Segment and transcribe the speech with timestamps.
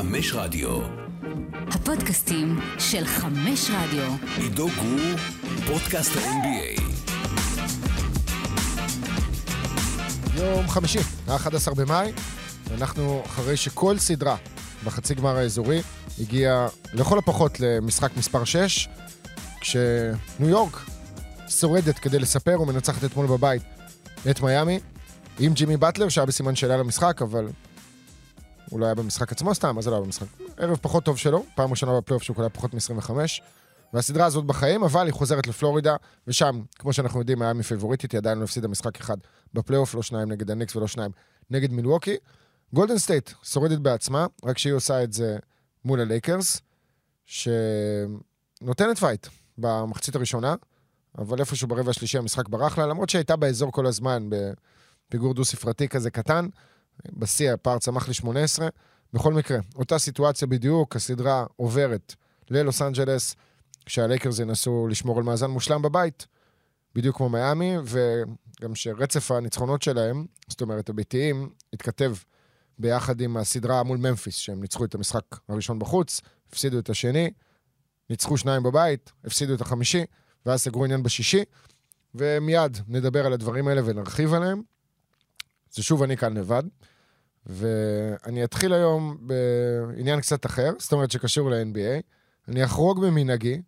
[0.00, 0.80] חמש רדיו.
[1.66, 4.12] הפודקאסטים של חמש רדיו.
[4.36, 5.16] עידו גור,
[5.66, 6.82] פודקאסט ה-NBA.
[10.34, 12.12] יום חמישי, ה-11 במאי,
[12.74, 14.36] אנחנו אחרי שכל סדרה
[14.84, 15.82] בחצי גמר האזורי
[16.20, 18.88] הגיעה לכל הפחות למשחק מספר 6,
[19.60, 20.76] כשניו יורק
[21.48, 23.62] שורדת כדי לספר ומנצחת אתמול בבית
[24.30, 24.80] את מיאמי,
[25.38, 27.46] עם ג'ימי באטלר שהיה בסימן שאלה למשחק, אבל
[28.70, 30.26] הוא לא היה במשחק עצמו סתם, אז זה לא היה במשחק.
[30.56, 33.10] ערב פחות טוב שלו, פעם ראשונה בפלייאוף שהוא קולע פחות מ-25,
[33.92, 35.96] והסדרה הזאת בחיים, אבל היא חוזרת לפלורידה,
[36.26, 39.16] ושם, כמו שאנחנו יודעים, מיאמי פיבוריטית, היא עדיין לא הפסידה משחק אחד
[39.54, 41.10] בפלייאוף, לא שניים נגד הניקס ולא שניים
[41.50, 42.16] נגד מילווקי.
[42.72, 45.36] גולדן סטייט שורדת בעצמה, רק שהיא עושה את זה
[45.84, 46.60] מול הלייקרס,
[47.26, 49.26] שנותנת fight
[49.58, 50.54] במחצית הראשונה,
[51.18, 54.28] אבל איפשהו ברבע השלישי המשחק ברח לה, למרות שהייתה באזור כל הזמן,
[55.08, 56.48] בפיגור דו-ספרתי כזה קטן,
[57.12, 58.62] בשיא הפער צמח ל-18.
[59.12, 62.14] בכל מקרה, אותה סיטואציה בדיוק, הסדרה עוברת
[62.50, 63.36] ללוס אנג'לס,
[63.86, 66.26] כשהלייקרס ינסו לשמור על מאזן מושלם בבית,
[66.94, 72.14] בדיוק כמו מיאמי, וגם שרצף הניצחונות שלהם, זאת אומרת, הביתיים, התכתב
[72.78, 77.30] ביחד עם הסדרה מול ממפיס, שהם ניצחו את המשחק הראשון בחוץ, הפסידו את השני,
[78.10, 80.04] ניצחו שניים בבית, הפסידו את החמישי,
[80.46, 81.44] ואז סגרו עניין בשישי,
[82.14, 84.62] ומיד נדבר על הדברים האלה ונרחיב עליהם.
[85.72, 86.62] זה שוב אני כאן לבד,
[87.46, 92.02] ואני אתחיל היום בעניין קצת אחר, זאת אומרת שקשור ל-NBA.
[92.48, 93.62] אני אחרוג במנהגי,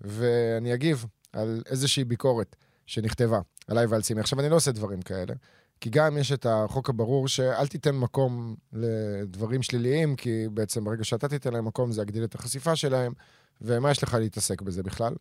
[0.00, 4.20] ואני אגיב על איזושהי ביקורת שנכתבה עליי ועל סימי.
[4.20, 5.34] עכשיו, אני לא עושה דברים כאלה,
[5.80, 11.28] כי גם יש את החוק הברור שאל תיתן מקום לדברים שליליים, כי בעצם ברגע שאתה
[11.28, 13.12] תיתן להם מקום זה יגדיל את החשיפה שלהם,
[13.60, 15.14] ומה יש לך להתעסק בזה בכלל?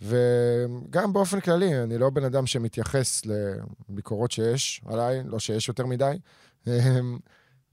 [0.00, 3.22] וגם באופן כללי, אני לא בן אדם שמתייחס
[3.88, 6.18] לביקורות שיש עליי, לא שיש יותר מדי,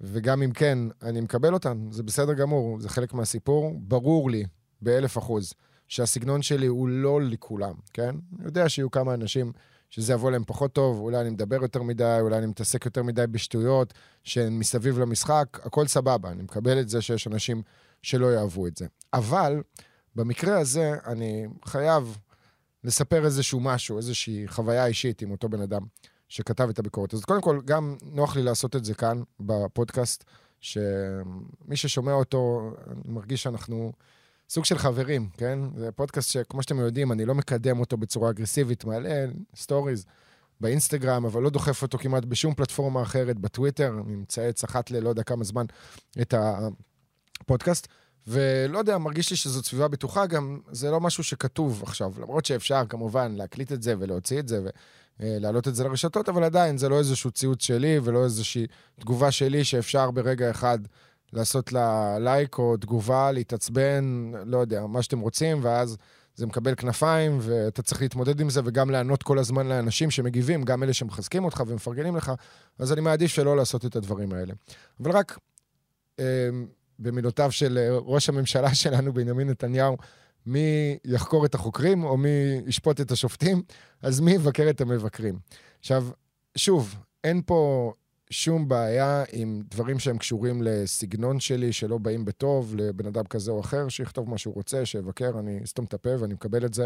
[0.02, 3.74] וגם אם כן, אני מקבל אותן, זה בסדר גמור, זה חלק מהסיפור.
[3.78, 4.44] ברור לי,
[4.82, 5.54] באלף אחוז,
[5.88, 8.16] שהסגנון שלי הוא לא לכולם, כן?
[8.40, 9.52] אני יודע שיהיו כמה אנשים
[9.90, 13.28] שזה יבוא להם פחות טוב, אולי אני מדבר יותר מדי, אולי אני מתעסק יותר מדי
[13.28, 13.94] בשטויות
[14.24, 17.62] שהן מסביב למשחק, הכל סבבה, אני מקבל את זה שיש אנשים
[18.02, 18.88] שלא יאהבו את זה.
[19.14, 19.62] אבל
[20.16, 22.18] במקרה הזה אני חייב
[22.84, 25.82] לספר איזשהו משהו, איזושהי חוויה אישית עם אותו בן אדם
[26.30, 27.14] שכתב את הביקורת.
[27.14, 30.24] אז קודם כל, גם נוח לי לעשות את זה כאן, בפודקאסט,
[30.60, 33.92] שמי ששומע אותו, אני מרגיש שאנחנו
[34.50, 35.60] סוג של חברים, כן?
[35.76, 40.06] זה פודקאסט שכמו שאתם יודעים, אני לא מקדם אותו בצורה אגרסיבית, מעלה סטוריז
[40.62, 45.24] באינסטגרם, אבל לא דוחף אותו כמעט בשום פלטפורמה אחרת, בטוויטר, אני מצייץ אחת ללא יודע
[45.24, 45.66] כמה זמן
[46.22, 46.34] את
[47.42, 47.88] הפודקאסט.
[48.28, 52.84] ולא יודע, מרגיש לי שזאת סביבה בטוחה, גם זה לא משהו שכתוב עכשיו, למרות שאפשר
[52.90, 54.62] כמובן להקליט את זה ולהוציא את זה
[55.20, 58.68] ולהעלות את זה לרשתות, אבל עדיין זה לא איזשהו ציוץ שלי ולא איזושהי
[59.00, 60.80] תגובה שלי שאפשר ברגע אחד
[61.34, 65.98] לעשות לה לייק או תגובה, להתעצבן, לא יודע, מה שאתם רוצים, ואז
[66.36, 70.84] זה מקבל כנפיים, ואתה צריך להתמודד עם זה וגם לענות כל הזמן לאנשים שמגיבים, גם
[70.84, 72.32] אלה שמחזקים אותך ומפרגנים לך,
[72.80, 74.54] אז אני מעדיף שלא לעשות את הדברים האלה.
[75.00, 75.38] אבל רק...
[77.00, 79.98] במילותיו של אה, ראש הממשלה שלנו, בנימין נתניהו,
[80.46, 83.62] מי יחקור את החוקרים או מי ישפוט את השופטים,
[84.02, 85.40] אז מי יבקר את המבקרים.
[85.80, 86.08] עכשיו,
[86.58, 87.94] שוב, אין פה
[88.30, 93.60] שום בעיה עם דברים שהם קשורים לסגנון שלי, שלא באים בטוב לבן אדם כזה או
[93.60, 96.86] אחר, שיכתוב מה שהוא רוצה, שיבקר, אני אסתום את הפה ואני מקבל את זה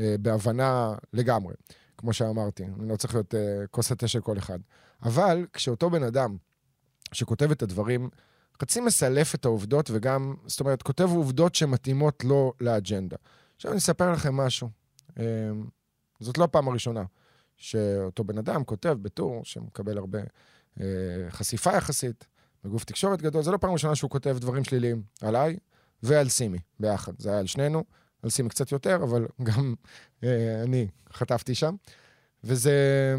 [0.00, 1.54] אה, בהבנה לגמרי.
[1.98, 4.58] כמו שאמרתי, אני לא צריך להיות אה, כוס התה של כל אחד.
[5.02, 6.36] אבל כשאותו בן אדם
[7.12, 8.08] שכותב את הדברים,
[8.60, 13.16] חצי מסלף את העובדות וגם, זאת אומרת, כותב עובדות שמתאימות לו לאג'נדה.
[13.56, 14.68] עכשיו אני אספר לכם משהו.
[15.18, 15.24] אמ,
[16.20, 17.04] זאת לא הפעם הראשונה
[17.56, 20.18] שאותו בן אדם כותב בטור, שמקבל הרבה
[20.80, 20.86] אה,
[21.30, 22.26] חשיפה יחסית,
[22.64, 25.56] בגוף תקשורת גדול, זו לא פעם ראשונה שהוא כותב דברים שליליים עליי
[26.02, 27.12] ועל סימי ביחד.
[27.18, 27.84] זה היה על שנינו,
[28.22, 29.74] על סימי קצת יותר, אבל גם
[30.24, 31.74] אה, אני חטפתי שם.
[32.44, 33.16] וזה...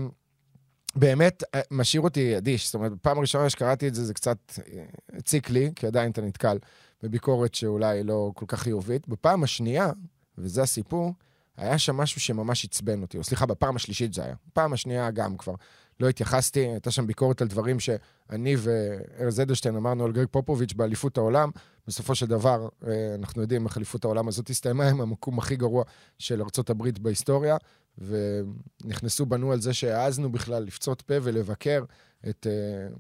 [0.96, 2.66] באמת אה, משאיר אותי אדיש.
[2.66, 6.22] זאת אומרת, בפעם הראשונה שקראתי את זה, זה קצת אה, הציק לי, כי עדיין אתה
[6.22, 6.58] נתקל
[7.04, 9.08] בביקורת שאולי לא כל כך חיובית.
[9.08, 9.92] בפעם השנייה,
[10.38, 11.14] וזה הסיפור,
[11.58, 14.36] היה שם משהו שממש עצבן אותי, או סליחה, בפעם השלישית זה היה.
[14.48, 15.54] בפעם השנייה גם כבר
[16.00, 21.18] לא התייחסתי, הייתה שם ביקורת על דברים שאני וארז אדלשטיין אמרנו על גרג פופוביץ' באליפות
[21.18, 21.50] העולם.
[21.88, 25.84] בסופו של דבר, אה, אנחנו יודעים איך אליפות העולם הזאת הסתיימה עם המקום הכי גרוע
[26.20, 27.58] של ארה"ב בהיסטוריה.
[27.98, 31.84] ונכנסו בנו על זה שהעזנו בכלל לפצות פה ולבקר
[32.30, 33.00] את uh,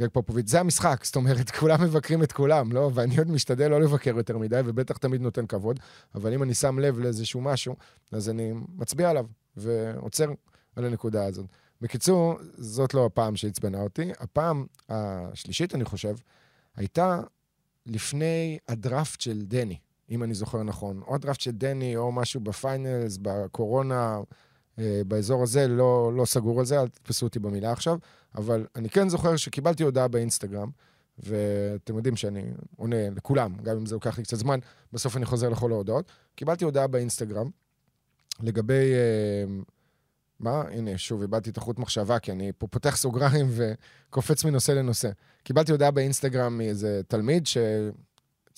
[0.00, 0.48] גרג פופוביץ'.
[0.48, 2.90] זה המשחק, זאת אומרת, כולם מבקרים את כולם, לא?
[2.94, 5.80] ואני עוד משתדל לא לבקר יותר מדי, ובטח תמיד נותן כבוד,
[6.14, 7.76] אבל אם אני שם לב לאיזשהו משהו,
[8.12, 9.26] אז אני מצביע עליו
[9.56, 10.32] ועוצר
[10.76, 11.46] על הנקודה הזאת.
[11.80, 14.12] בקיצור, זאת לא הפעם שעצבנה אותי.
[14.18, 16.14] הפעם השלישית, אני חושב,
[16.76, 17.20] הייתה
[17.86, 19.78] לפני הדראפט של דני,
[20.10, 21.00] אם אני זוכר נכון.
[21.06, 24.20] או הדראפט של דני, או משהו בפיינלס, בקורונה,
[24.78, 27.98] אה, באזור הזה, לא, לא סגור על זה, אל תתפסו אותי במילה עכשיו,
[28.34, 30.70] אבל אני כן זוכר שקיבלתי הודעה באינסטגרם,
[31.18, 32.44] ואתם יודעים שאני
[32.76, 34.58] עונה לכולם, גם אם זה לוקח לי קצת זמן,
[34.92, 36.12] בסוף אני חוזר לכל ההודעות.
[36.34, 37.50] קיבלתי הודעה באינסטגרם
[38.42, 38.92] לגבי...
[38.94, 39.44] אה,
[40.40, 40.62] מה?
[40.70, 45.10] הנה, שוב, איבדתי את החוט מחשבה, כי אני פה פותח סוגריים וקופץ מנושא לנושא.
[45.42, 47.46] קיבלתי הודעה באינסטגרם מאיזה תלמיד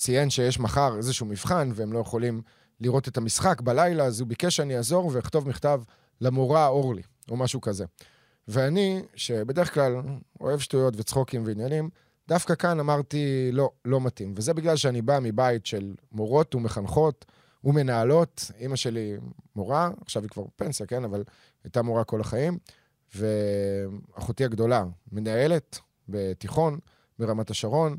[0.03, 2.41] שציין שיש מחר איזשהו מבחן, והם לא יכולים
[2.79, 5.81] לראות את המשחק בלילה, אז הוא ביקש שאני אעזור ואכתוב מכתב
[6.21, 7.85] למורה אורלי, או משהו כזה.
[8.47, 10.01] ואני, שבדרך כלל
[10.41, 11.89] אוהב שטויות וצחוקים ועניינים,
[12.27, 14.33] דווקא כאן אמרתי, לא, לא מתאים.
[14.37, 17.25] וזה בגלל שאני בא מבית של מורות ומחנכות
[17.63, 18.51] ומנהלות.
[18.59, 19.17] אימא שלי
[19.55, 21.03] מורה, עכשיו היא כבר פנסיה, כן?
[21.03, 21.23] אבל
[21.63, 22.57] הייתה מורה כל החיים.
[23.15, 25.79] ואחותי הגדולה, מנהלת
[26.09, 26.79] בתיכון
[27.19, 27.97] ברמת השרון,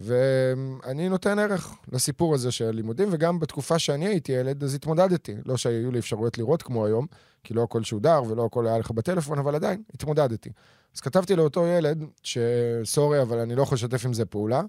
[0.00, 5.34] ואני נותן ערך לסיפור הזה של לימודים, וגם בתקופה שאני הייתי ילד, אז התמודדתי.
[5.46, 7.06] לא שהיו לי אפשרויות לראות כמו היום,
[7.44, 10.50] כי לא הכל שודר ולא הכל היה לך בטלפון, אבל עדיין, התמודדתי.
[10.94, 14.62] אז כתבתי לאותו ילד, שסורי, אבל אני לא יכול לשתף עם זה פעולה.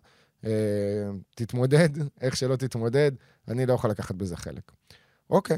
[0.45, 0.51] אה,
[1.36, 1.89] תתמודד,
[2.22, 3.12] איך שלא תתמודד,
[3.48, 4.72] אני לא יכול לקחת בזה חלק.
[5.30, 5.57] אוקיי,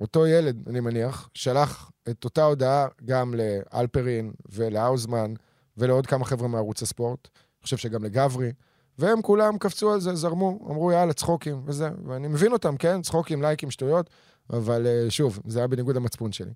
[0.00, 5.34] אותו ילד, אני מניח, שלח את אותה הודעה גם לאלפרין ולהאוזמן
[5.76, 7.28] ולעוד כמה חבר'ה מערוץ הספורט.
[7.34, 8.52] אני חושב שגם לגברי.
[8.98, 11.90] והם כולם קפצו על זה, זרמו, אמרו יאללה, צחוקים וזה.
[12.06, 13.02] ואני מבין אותם, כן?
[13.02, 14.10] צחוקים, לייקים, שטויות,
[14.50, 16.52] אבל אה, שוב, זה היה בניגוד למצפון שלי.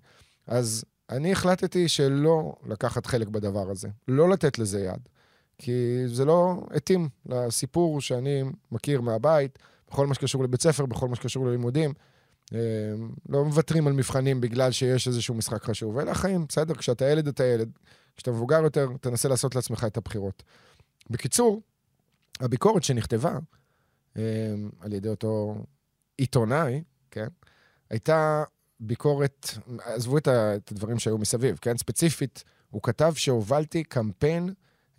[0.47, 5.09] אז אני החלטתי שלא לקחת חלק בדבר הזה, לא לתת לזה יד.
[5.57, 9.59] כי זה לא התאים לסיפור שאני מכיר מהבית,
[9.89, 11.93] בכל מה שקשור לבית ספר, בכל מה שקשור ללימודים.
[12.53, 12.59] אה,
[13.29, 15.97] לא מוותרים על מבחנים בגלל שיש איזשהו משחק חשוב.
[15.97, 16.73] אלה החיים, בסדר?
[16.73, 17.69] כשאתה ילד, אתה ילד.
[18.15, 20.43] כשאתה מבוגר יותר, תנסה לעשות לעצמך את הבחירות.
[21.09, 21.61] בקיצור,
[22.41, 23.37] הביקורת שנכתבה
[24.17, 25.55] אה, על ידי אותו
[26.17, 27.27] עיתונאי, כן,
[27.89, 28.43] הייתה
[28.79, 29.47] ביקורת,
[29.83, 31.77] עזבו את, הדברים שהיו מסביב, כן?
[31.77, 34.53] ספציפית, הוא כתב שהובלתי קמפיין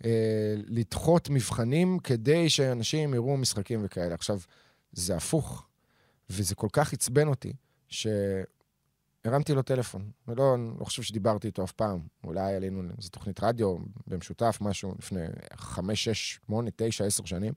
[0.05, 4.15] אה, לדחות מבחנים כדי שאנשים יראו משחקים וכאלה.
[4.15, 4.39] עכשיו,
[4.91, 5.67] זה הפוך,
[6.29, 7.53] וזה כל כך עצבן אותי,
[9.23, 10.11] שהרמתי לו טלפון.
[10.27, 11.99] ולא, לא חושב שדיברתי איתו אף פעם.
[12.23, 13.77] אולי עלינו איזו תוכנית רדיו
[14.07, 15.19] במשותף, משהו לפני
[15.55, 17.53] חמש, שש, שמונה, תשע, עשר שנים.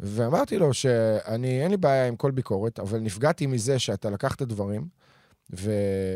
[0.00, 4.88] ואמרתי לו שאני, אין לי בעיה עם כל ביקורת, אבל נפגעתי מזה שאתה לקחת דברים
[5.56, 5.72] ו...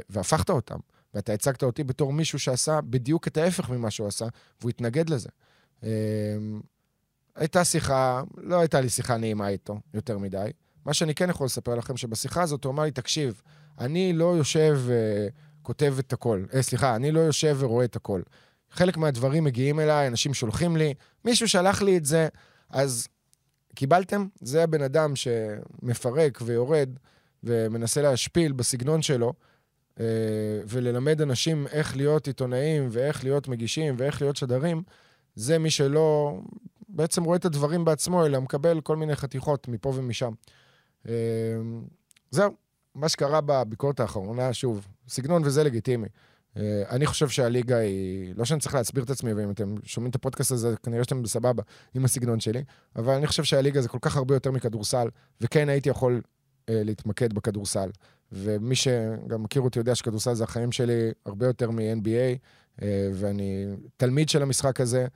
[0.09, 0.79] והפכת אותם.
[1.15, 4.27] ואתה הצגת אותי בתור מישהו שעשה בדיוק את ההפך ממה שהוא עשה,
[4.61, 5.29] והוא התנגד לזה.
[5.83, 5.89] אמ,
[7.37, 10.51] הייתה שיחה, לא הייתה לי שיחה נעימה איתו יותר מדי.
[10.85, 13.43] מה שאני כן יכול לספר לכם, שבשיחה הזאת הוא אמר לי, תקשיב,
[13.79, 14.81] אני לא יושב
[15.61, 16.45] וכותב את הכל.
[16.55, 18.23] אה, סליחה, אני לא יושב ורואה את הכל.
[18.71, 22.29] חלק מהדברים מגיעים אליי, אנשים שולחים לי, מישהו שלח לי את זה,
[22.71, 23.09] אז
[23.75, 24.27] קיבלתם?
[24.41, 26.89] זה הבן אדם שמפרק ויורד
[27.45, 29.33] ומנסה להשפיל בסגנון שלו,
[30.01, 30.05] אה,
[30.69, 34.83] וללמד אנשים איך להיות עיתונאים ואיך להיות מגישים ואיך להיות שדרים,
[35.35, 36.39] זה מי שלא
[36.89, 40.33] בעצם רואה את הדברים בעצמו, אלא מקבל כל מיני חתיכות מפה ומשם.
[41.09, 41.13] אה,
[42.31, 42.55] זהו,
[42.95, 46.09] מה שקרה בביקורת האחרונה, שוב, סגנון וזה לגיטימי.
[46.57, 50.15] אה, אני חושב שהליגה היא, לא שאני צריך להסביר את עצמי, ואם אתם שומעים את
[50.15, 51.63] הפודקאסט הזה, כנראה שאתם בסבבה
[51.95, 52.65] עם הסגנון שלי,
[52.97, 55.09] אבל אני חושב שהליגה זה כל כך הרבה יותר מכדורסל,
[55.41, 56.21] וכן הייתי יכול
[56.69, 57.91] אה, להתמקד בכדורסל.
[58.33, 62.39] ומי שגם מכיר אותי יודע שכדורסל זה החיים שלי הרבה יותר מ-NBA,
[62.83, 63.67] אה, ואני
[63.97, 65.07] תלמיד של המשחק הזה,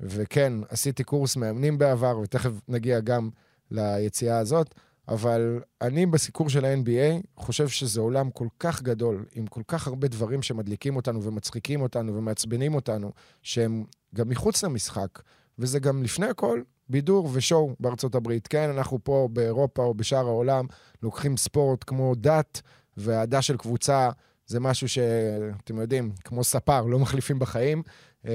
[0.00, 3.30] וכן, עשיתי קורס מאמנים בעבר, ותכף נגיע גם
[3.70, 4.74] ליציאה הזאת,
[5.08, 10.08] אבל אני בסיקור של ה-NBA חושב שזה עולם כל כך גדול, עם כל כך הרבה
[10.08, 13.12] דברים שמדליקים אותנו ומצחיקים אותנו ומעצבנים אותנו,
[13.42, 13.84] שהם
[14.14, 15.22] גם מחוץ למשחק,
[15.58, 18.46] וזה גם לפני הכל בידור ושואו בארצות הברית.
[18.46, 20.66] כן, אנחנו פה באירופה או בשאר העולם
[21.02, 22.60] לוקחים ספורט כמו דת,
[22.96, 24.10] ואהדה של קבוצה
[24.46, 27.82] זה משהו שאתם יודעים, כמו ספר, לא מחליפים בחיים.
[28.26, 28.32] אה,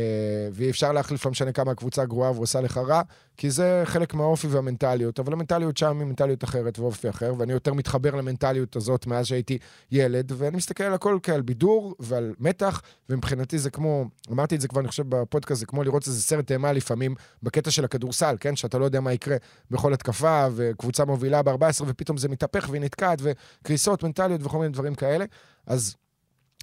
[0.51, 3.01] ואי אפשר להחליף, לא משנה כמה הקבוצה גרועה ועושה לך רע,
[3.37, 7.73] כי זה חלק מהאופי והמנטליות, אבל המנטליות שם היא מנטליות אחרת ואופי אחר, ואני יותר
[7.73, 9.57] מתחבר למנטליות הזאת מאז שהייתי
[9.91, 14.67] ילד, ואני מסתכל על הכל כעל בידור ועל מתח, ומבחינתי זה כמו, אמרתי את זה
[14.67, 18.55] כבר, אני חושב, בפודקאסט, זה כמו לראות איזה סרט אימה לפעמים בקטע של הכדורסל, כן?
[18.55, 19.37] שאתה לא יודע מה יקרה
[19.71, 24.95] בכל התקפה, וקבוצה מובילה ב-14, ופתאום זה מתהפך והיא נתקעת, וקריסות מנטליות וכל מיני דברים
[24.95, 25.25] כאלה.
[25.67, 25.95] אז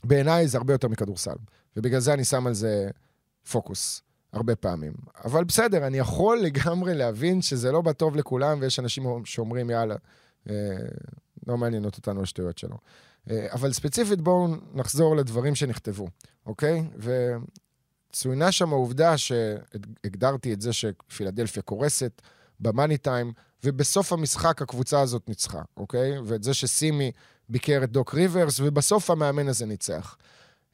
[0.05, 1.37] בעיניי זה הרבה יותר מכדורסל,
[1.77, 2.91] ובגלל זה אני שם על זה
[3.51, 4.03] פוקוס.
[4.33, 4.93] הרבה פעמים.
[5.25, 9.97] אבל בסדר, אני יכול לגמרי להבין שזה לא בטוב לכולם, ויש אנשים שאומרים, יאללה,
[10.51, 10.55] אה,
[11.47, 12.77] לא מעניינות אותנו השטויות שלו.
[13.31, 16.09] אה, אבל ספציפית בואו נחזור לדברים שנכתבו,
[16.47, 16.83] אוקיי?
[18.11, 22.23] וצוינה שם העובדה שהגדרתי את זה שפילדלפיה קורסת
[22.61, 23.33] במאני טיים,
[23.65, 26.19] ובסוף המשחק הקבוצה הזאת ניצחה, אוקיי?
[26.25, 27.13] ואת זה שסימי
[27.49, 30.17] ביקר את דוק ריברס, ובסוף המאמן הזה ניצח.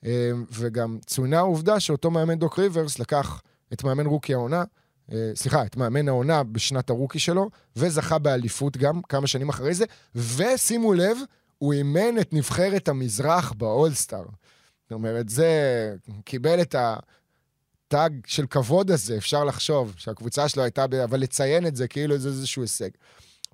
[0.07, 4.65] אה, וגם צוינה העובדה שאותו מאמן דוק ריברס לקח את מאמן רוקי העונה,
[5.13, 9.85] אה, סליחה, את מאמן העונה בשנת הרוקי שלו, וזכה באליפות גם כמה שנים אחרי זה,
[10.15, 11.19] ושימו לב,
[11.59, 14.25] הוא אימן את נבחרת המזרח באולסטאר.
[14.83, 15.95] זאת אומרת, זה
[16.25, 20.95] קיבל את התג של כבוד הזה, אפשר לחשוב, שהקבוצה שלו הייתה, ב...
[20.95, 22.91] אבל לציין את זה כאילו זה איזשהו הישג.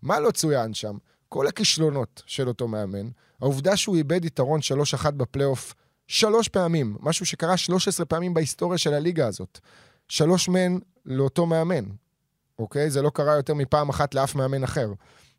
[0.03, 0.97] מה לא צוין שם?
[1.29, 3.09] כל הכישלונות של אותו מאמן,
[3.41, 4.61] העובדה שהוא איבד יתרון
[5.05, 5.75] 3-1 בפלייאוף
[6.13, 9.61] שלוש פעמים, משהו שקרה 13 פעמים בהיסטוריה של הליגה הזאת.
[10.09, 11.85] שלוש מהן לאותו מאמן,
[12.59, 12.91] אוקיי?
[12.91, 14.93] זה לא קרה יותר מפעם אחת לאף מאמן אחר.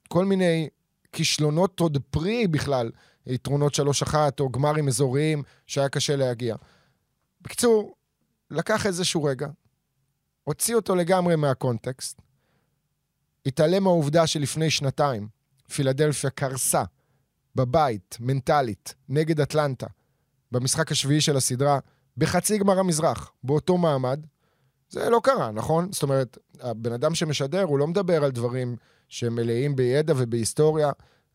[0.08, 0.70] כל מיני
[1.12, 2.92] כישלונות עוד פרי בכלל,
[3.26, 3.74] יתרונות
[4.14, 6.56] 3-1 או גמרים אזוריים שהיה קשה להגיע.
[7.42, 7.96] בקיצור,
[8.52, 9.48] לקח איזשהו רגע,
[10.44, 12.22] הוציא אותו לגמרי מהקונטקסט,
[13.46, 15.28] התעלם מהעובדה שלפני שנתיים
[15.74, 16.84] פילדלפיה קרסה
[17.56, 19.88] בבית, מנטלית, נגד אטלנטה,
[20.54, 21.80] במשחק השביעי של הסדרה,
[22.18, 24.26] בחצי גמר המזרח, באותו מעמד.
[24.90, 25.92] זה לא קרה, נכון?
[25.92, 28.76] זאת אומרת, הבן אדם שמשדר, הוא לא מדבר על דברים
[29.08, 30.92] שהם מלאים בידע ובהיסטוריה,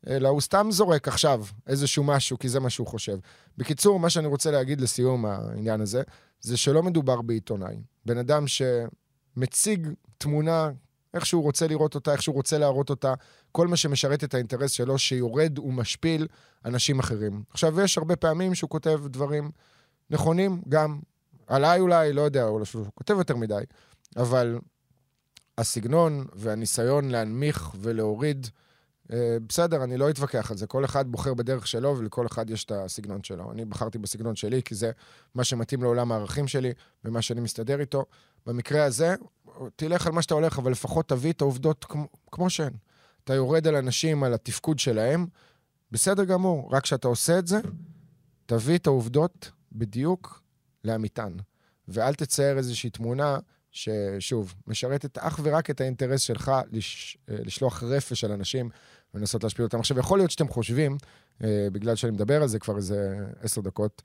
[0.06, 3.18] אלא הוא סתם זורק עכשיו איזשהו משהו, כי זה מה שהוא חושב.
[3.56, 6.02] בקיצור, מה שאני רוצה להגיד לסיום העניין הזה,
[6.40, 7.76] זה שלא מדובר בעיתונאי.
[8.06, 10.70] בן אדם שמציג תמונה
[11.14, 13.14] איך שהוא רוצה לראות אותה, איך שהוא רוצה להראות אותה,
[13.52, 16.26] כל מה שמשרת את האינטרס שלו, שיורד ומשפיל
[16.64, 17.42] אנשים אחרים.
[17.50, 19.50] עכשיו, יש הרבה פעמים שהוא כותב דברים
[20.10, 21.00] נכונים, גם
[21.46, 23.62] עליי אולי, לא יודע, אולי שהוא כותב יותר מדי,
[24.16, 24.58] אבל
[25.58, 28.46] הסגנון והניסיון להנמיך ולהוריד,
[29.46, 30.66] בסדר, אני לא אתווכח על זה.
[30.66, 33.52] כל אחד בוחר בדרך שלו, ולכל אחד יש את הסגנון שלו.
[33.52, 34.90] אני בחרתי בסגנון שלי, כי זה
[35.34, 36.72] מה שמתאים לעולם הערכים שלי,
[37.04, 38.04] ומה שאני מסתדר איתו.
[38.46, 39.14] במקרה הזה,
[39.76, 42.72] תלך על מה שאתה הולך, אבל לפחות תביא את העובדות כמו, כמו שהן.
[43.24, 45.26] אתה יורד על אנשים, על התפקוד שלהם,
[45.90, 47.60] בסדר גמור, רק כשאתה עושה את זה,
[48.46, 50.42] תביא את העובדות בדיוק
[50.84, 51.32] לאמיתן.
[51.88, 53.38] ואל תצייר איזושהי תמונה
[53.70, 58.70] ששוב, משרתת אך ורק את האינטרס שלך לש, לשלוח רפש על אנשים
[59.14, 59.78] ולנסות להשפיע אותם.
[59.78, 60.96] עכשיו, יכול להיות שאתם חושבים,
[61.44, 64.02] אה, בגלל שאני מדבר על זה כבר איזה עשר דקות,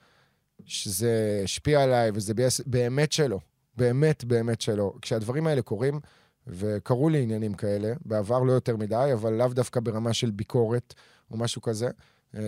[0.65, 2.33] שזה השפיע עליי וזה
[2.65, 3.39] באמת שלא.
[3.77, 4.93] באמת, באמת שלא.
[5.01, 6.00] כשהדברים האלה קורים,
[6.48, 10.93] וקרו לי עניינים כאלה, בעבר לא יותר מדי, אבל לאו דווקא ברמה של ביקורת
[11.31, 11.89] או משהו כזה,
[12.36, 12.41] אה,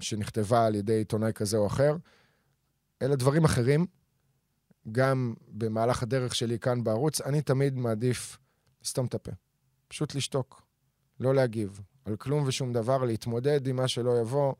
[0.00, 1.96] שנכתבה על ידי עיתונאי כזה או אחר,
[3.02, 3.86] אלה דברים אחרים.
[4.92, 8.38] גם במהלך הדרך שלי כאן בערוץ, אני תמיד מעדיף
[8.84, 9.32] לסתום את הפה.
[9.88, 10.62] פשוט לשתוק,
[11.20, 14.54] לא להגיב על כלום ושום דבר, להתמודד עם מה שלא יבוא,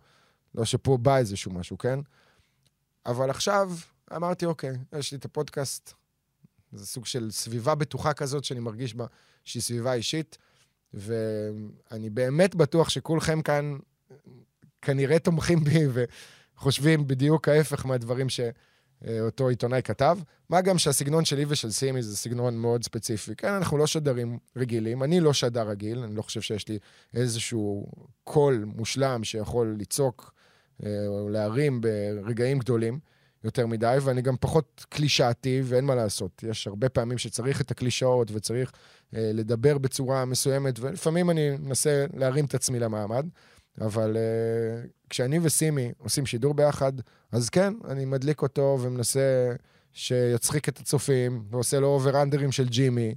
[0.54, 1.98] לא שפה בא איזשהו משהו, כן?
[3.06, 3.72] אבל עכשיו
[4.16, 5.92] אמרתי, אוקיי, יש לי את הפודקאסט,
[6.72, 9.06] זה סוג של סביבה בטוחה כזאת שאני מרגיש בה,
[9.44, 10.38] שהיא סביבה אישית,
[10.94, 13.78] ואני באמת בטוח שכולכם כאן
[14.82, 15.80] כנראה תומכים בי
[16.56, 18.28] וחושבים בדיוק ההפך מהדברים
[19.06, 20.18] שאותו עיתונאי כתב.
[20.50, 23.36] מה גם שהסגנון שלי ושל סימי זה סגנון מאוד ספציפי.
[23.36, 26.78] כן, אנחנו לא שדרים רגילים, אני לא שדר רגיל, אני לא חושב שיש לי
[27.14, 27.86] איזשהו
[28.24, 30.34] קול מושלם שיכול לצעוק
[30.84, 32.98] אה, או להרים ברגעים גדולים.
[33.44, 36.42] יותר מדי, ואני גם פחות קלישאתי, ואין מה לעשות.
[36.42, 38.72] יש הרבה פעמים שצריך את הקלישאות וצריך
[39.16, 43.26] אה, לדבר בצורה מסוימת, ולפעמים אני מנסה להרים את עצמי למעמד,
[43.80, 46.92] אבל אה, כשאני וסימי עושים שידור ביחד,
[47.32, 49.52] אז כן, אני מדליק אותו ומנסה
[49.92, 53.14] שיצחיק את הצופים, ועושה לו over-under-ים של ג'ימי,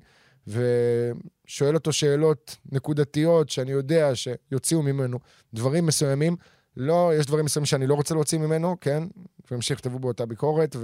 [0.47, 5.19] ושואל אותו שאלות נקודתיות שאני יודע שיוציאו ממנו
[5.53, 6.35] דברים מסוימים.
[6.77, 9.03] לא, יש דברים מסוימים שאני לא רוצה להוציא ממנו, כן?
[9.51, 10.75] וימשיך לכתבו באותה ביקורת,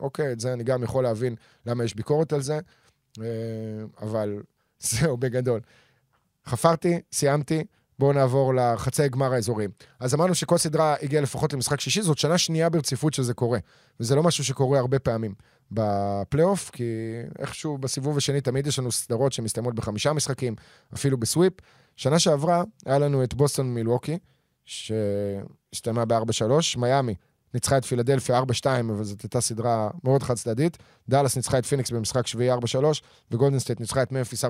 [0.00, 1.34] ואוקיי, את זה אני גם יכול להבין
[1.66, 2.60] למה יש ביקורת על זה,
[3.20, 3.24] אה,
[4.02, 4.42] אבל
[4.80, 5.60] זהו, בגדול.
[6.46, 7.64] חפרתי, סיימתי,
[7.98, 9.70] בואו נעבור לחצי גמר האזורים.
[10.00, 13.58] אז אמרנו שכל סדרה הגיעה לפחות למשחק שישי, זאת שנה שנייה ברציפות שזה קורה.
[14.00, 15.34] וזה לא משהו שקורה הרבה פעמים
[15.70, 16.84] בפלייאוף, כי
[17.38, 20.54] איכשהו בסיבוב השני תמיד יש לנו סדרות שמסתיימות בחמישה משחקים,
[20.94, 21.52] אפילו ב-sweep.
[21.96, 24.18] שנה שעברה היה לנו את בוסטון מילווקי,
[24.64, 27.14] שהסתיימה ב-4-3, מיאמי
[27.54, 28.42] ניצחה את פילדלפיה 4-2,
[28.90, 30.78] אבל זאת הייתה סדרה מאוד חד צדדית.
[31.08, 32.56] דאלאס ניצחה את פיניקס במשחק שביעי 4-3,
[33.30, 34.48] וגולדן סטייט ניצחה את ממפיס 4-2,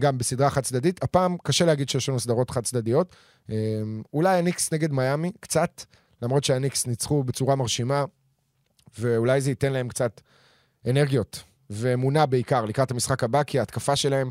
[0.00, 1.02] גם בסדרה חד צדדית.
[1.02, 3.16] הפעם קשה להגיד שיש לנו סדרות חד צדדיות.
[3.50, 5.82] אמ, אולי הניקס נגד מיאמי, קצת,
[6.22, 8.04] למרות שהניקס ניצחו בצורה מרשימה,
[8.98, 10.20] ואולי זה ייתן להם קצת
[10.90, 14.30] אנרגיות ואמונה בעיקר לקראת המשחק הבא, כי ההתקפה שלהם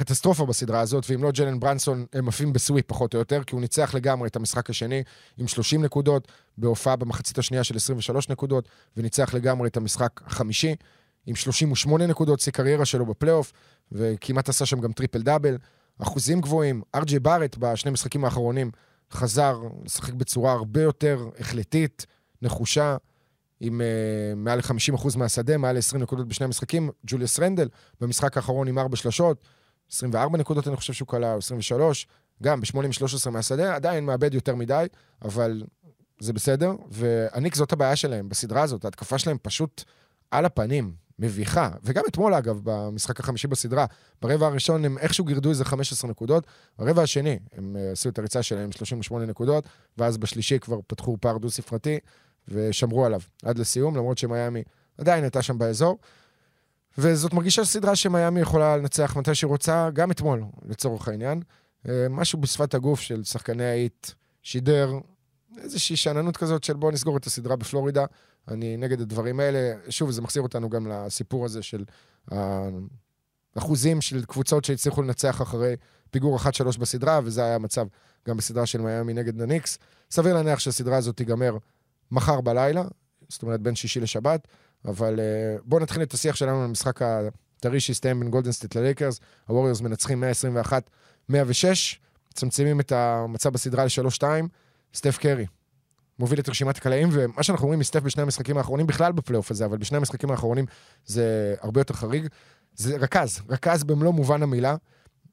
[0.00, 3.60] קטסטרופה בסדרה הזאת, ואם לא ג'לן ברנסון, הם עפים ב-sweep פחות או יותר, כי הוא
[3.60, 5.02] ניצח לגמרי את המשחק השני
[5.38, 6.28] עם 30 נקודות,
[6.58, 10.74] בהופעה במחצית השנייה של 23 נקודות, וניצח לגמרי את המשחק החמישי
[11.26, 13.52] עם 38 נקודות, שיא קריירה שלו בפלייאוף,
[13.92, 15.56] וכמעט עשה שם גם triple double.
[15.98, 16.82] אחוזים גבוהים.
[16.94, 18.70] ארג'יי בארט בשני משחקים האחרונים
[19.12, 22.06] חזר לשחק בצורה הרבה יותר החלטית,
[22.42, 22.96] נחושה,
[23.60, 26.90] עם uh, מעל ל-50% מהשדה, מעל ל-20 נקודות בשני המשחקים.
[27.06, 27.68] ג'וליאס רנדל
[28.00, 29.46] במשחק האחרון עם 4 שלשות,
[29.92, 32.06] 24 נקודות אני חושב שהוא כלה, 23,
[32.42, 34.86] גם ב-8 מ-13 מהשדה, עדיין מאבד יותר מדי,
[35.22, 35.62] אבל
[36.20, 36.72] זה בסדר.
[36.90, 39.84] והניקס זאת הבעיה שלהם בסדרה הזאת, ההתקפה שלהם פשוט
[40.30, 41.70] על הפנים, מביכה.
[41.84, 43.86] וגם אתמול, אגב, במשחק החמישי בסדרה,
[44.22, 46.46] ברבע הראשון הם איכשהו גירדו איזה 15 נקודות,
[46.78, 49.64] ברבע השני הם uh, עשו את הריצה שלהם 38 נקודות,
[49.98, 51.98] ואז בשלישי כבר פתחו פער דו-ספרתי,
[52.48, 54.62] ושמרו עליו עד לסיום, למרות שמיאמי
[54.98, 55.98] עדיין הייתה שם באזור.
[56.98, 61.42] וזאת מרגישה סדרה שמיאמי יכולה לנצח מתי שהיא רוצה, גם אתמול, לצורך העניין.
[61.88, 64.10] אה, משהו בשפת הגוף של שחקני האיט
[64.42, 64.92] שידר
[65.58, 68.04] איזושהי שאננות כזאת של בואו נסגור את הסדרה בפלורידה.
[68.48, 69.72] אני נגד הדברים האלה.
[69.88, 71.84] שוב, זה מחזיר אותנו גם לסיפור הזה של
[73.56, 75.76] האחוזים של קבוצות שהצליחו לנצח אחרי
[76.10, 77.86] פיגור 1-3 בסדרה, וזה היה המצב
[78.28, 79.78] גם בסדרה של מיאמי נגד הניקס.
[80.10, 81.56] סביר להניח שהסדרה הזאת תיגמר
[82.10, 82.82] מחר בלילה,
[83.28, 84.48] זאת אומרת בין שישי לשבת,
[84.84, 89.20] אבל uh, בואו נתחיל את השיח שלנו למשחק הטרי שהסתיים בין גולדן סטייט ללייקרס.
[89.46, 90.24] הווריורס מנצחים
[91.30, 91.34] 121-106,
[92.32, 94.24] מצמצמים את המצב בסדרה ל-3-2.
[94.94, 95.46] סטף קרי
[96.18, 99.78] מוביל את רשימת הקלעים, ומה שאנחנו רואים מסטף בשני המשחקים האחרונים, בכלל בפלייאוף הזה, אבל
[99.78, 100.64] בשני המשחקים האחרונים
[101.06, 102.26] זה הרבה יותר חריג.
[102.74, 104.76] זה רכז, רכז במלוא מובן המילה.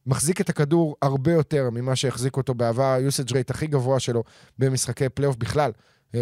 [0.05, 4.23] מחזיק את הכדור הרבה יותר ממה שהחזיק אותו בעבר, ה-usage rate הכי גבוה שלו
[4.59, 5.71] במשחקי פלייאוף בכלל.
[6.15, 6.19] אה,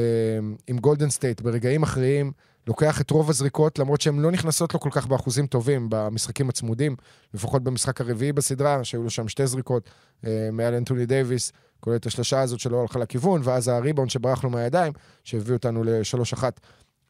[0.67, 2.31] עם גולדן סטייט ברגעים אחרים,
[2.67, 6.95] לוקח את רוב הזריקות, למרות שהן לא נכנסות לו כל כך באחוזים טובים במשחקים הצמודים,
[7.33, 9.89] לפחות במשחק הרביעי בסדרה, שהיו לו שם שתי זריקות
[10.25, 14.49] אה, מעל אנטוני דייוויס, כולל את השלושה הזאת שלא הלכה לכיוון, ואז הריבאונד שברח לו
[14.49, 14.93] מהידיים,
[15.23, 16.43] שהביא אותנו ל-3-1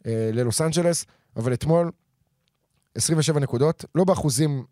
[0.06, 1.92] אה, ללוס אנג'לס, אבל אתמול
[2.96, 4.66] 27 נקודות, לא באחוזים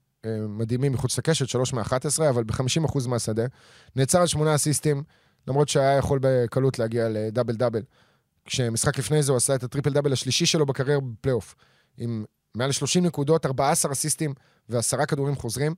[0.50, 3.46] מדהימים מחוץ לקשת, 3 מ-11, אבל ב-50% מהשדה.
[3.96, 5.04] נעצר על שמונה אסיסטים,
[5.48, 7.82] למרות שהיה יכול בקלות להגיע ל-double double.
[8.46, 11.56] כשמשחק לפני זה הוא עשה את ה-triple double השלישי שלו בקריירה בפלייאוף.
[11.98, 12.26] עם
[12.56, 14.34] מעל 30 נקודות, 14 אסיסטים
[14.70, 15.76] ועשרה כדורים חוזרים.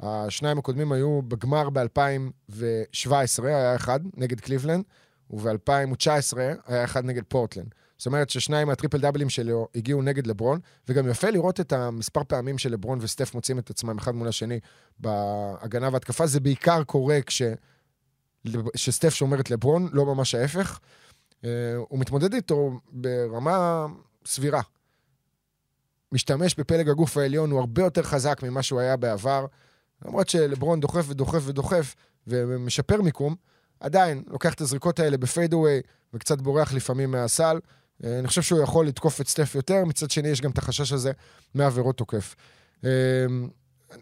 [0.00, 4.84] השניים הקודמים היו בגמר ב-2017, היה אחד נגד קליבלנד,
[5.30, 7.74] וב-2019 היה אחד נגד פורטלנד.
[7.98, 12.58] זאת אומרת ששניים מהטריפל דאבלים שלו הגיעו נגד לברון, וגם יפה לראות את המספר פעמים
[12.58, 14.60] שלברון וסטף מוצאים את עצמם אחד מול השני
[14.98, 16.26] בהגנה והתקפה.
[16.26, 17.42] זה בעיקר קורה כש...
[18.76, 20.80] שסטף שומר את לברון, לא ממש ההפך.
[21.44, 21.46] Uh,
[21.88, 23.86] הוא מתמודד איתו ברמה
[24.26, 24.60] סבירה.
[26.12, 29.46] משתמש בפלג הגוף העליון, הוא הרבה יותר חזק ממה שהוא היה בעבר.
[30.04, 31.94] למרות שלברון דוחף ודוחף ודוחף
[32.26, 33.34] ומשפר מיקום,
[33.80, 35.80] עדיין לוקח את הזריקות האלה ב-fadeaway
[36.14, 37.58] וקצת בורח לפעמים מהסל.
[38.02, 40.92] Uh, אני חושב שהוא יכול לתקוף את סטף יותר, מצד שני יש גם את החשש
[40.92, 41.12] הזה
[41.54, 42.34] מעבירות תוקף.
[42.80, 42.86] Uh,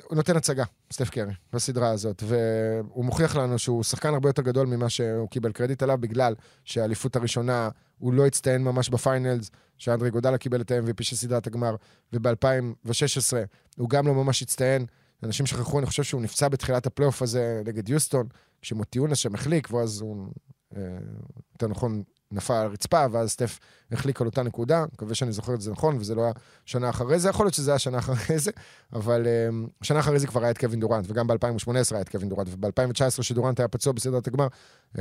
[0.05, 4.67] הוא נותן הצגה, סטף קרי, בסדרה הזאת, והוא מוכיח לנו שהוא שחקן הרבה יותר גדול
[4.67, 10.39] ממה שהוא קיבל קרדיט עליו, בגלל שהאליפות הראשונה, הוא לא הצטיין ממש ב-Finals, שאנדרה איגודלה
[10.39, 11.77] קיבל את ה-MVP של סדרת הגמר,
[12.13, 13.33] וב-2016
[13.79, 14.87] הוא גם לא ממש הצטיין.
[15.23, 18.27] אנשים שכחו, אני חושב שהוא נפצע בתחילת הפלייאוף הזה נגד יוסטון,
[18.63, 20.27] כשמוטיונאס שם החליק, ואז הוא,
[20.77, 20.83] אה,
[21.55, 22.03] יותר נכון,
[22.33, 23.59] נפל על הרצפה, ואז סטף
[23.93, 24.85] החליק על אותה נקודה.
[24.93, 26.33] מקווה שאני זוכר את זה נכון, וזה לא היה
[26.67, 27.29] שנה אחרי זה.
[27.29, 28.51] יכול להיות שזה היה שנה אחרי זה,
[28.93, 32.29] אבל um, שנה אחרי זה כבר היה את קווין דורנט, וגם ב-2018 היה את קווין
[32.29, 34.47] דורנט, וב-2019, שדורנט היה פצוע בסדרת הגמר,
[34.95, 34.99] um,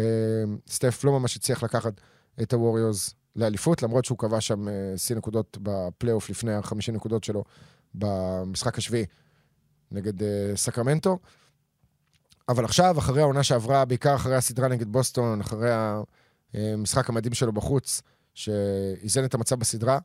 [0.67, 1.93] סטף לא ממש הצליח לקחת
[2.41, 7.43] את הווריורס לאליפות, למרות שהוא קבע שם uh, שיא נקודות בפלייאוף לפני ה-50 נקודות שלו
[7.95, 9.05] במשחק השביעי
[9.91, 10.23] נגד uh,
[10.55, 11.19] סקרמנטו.
[12.49, 15.69] אבל עכשיו, אחרי העונה שעברה, בעיקר אחרי הסדרה נגד בוסטון, אחרי
[16.53, 18.01] המשחק המדהים שלו בחוץ,
[18.33, 19.99] שאיזן את המצב בסדרה.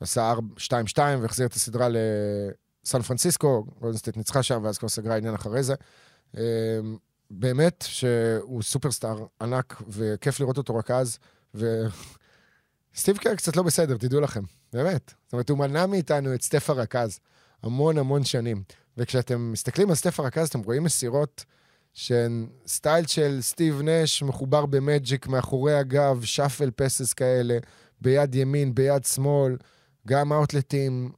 [0.00, 5.62] עשה 2-2 והחזיר את הסדרה לסן פרנסיסקו, גולדנסטייט ניצחה שם, ואז כבר סגרה עניין אחרי
[5.62, 5.74] זה.
[6.36, 6.40] אמ,
[7.30, 11.18] באמת שהוא superstar ענק, וכיף לראות אותו רק אז,
[11.54, 14.42] וסטיב קר קצת לא בסדר, תדעו לכם,
[14.72, 15.14] באמת.
[15.24, 17.20] זאת אומרת, הוא מנע מאיתנו את סטף הרכז
[17.62, 18.62] המון המון שנים.
[18.96, 21.44] וכשאתם מסתכלים על סטף הרכז, אתם רואים מסירות
[21.94, 27.58] שהן style של סטיב נש מחובר במג'יק מאחורי הגב, shovel passes כאלה,
[28.00, 29.56] ביד ימין, ביד שמאל,
[30.08, 31.12] גם outlet-ים,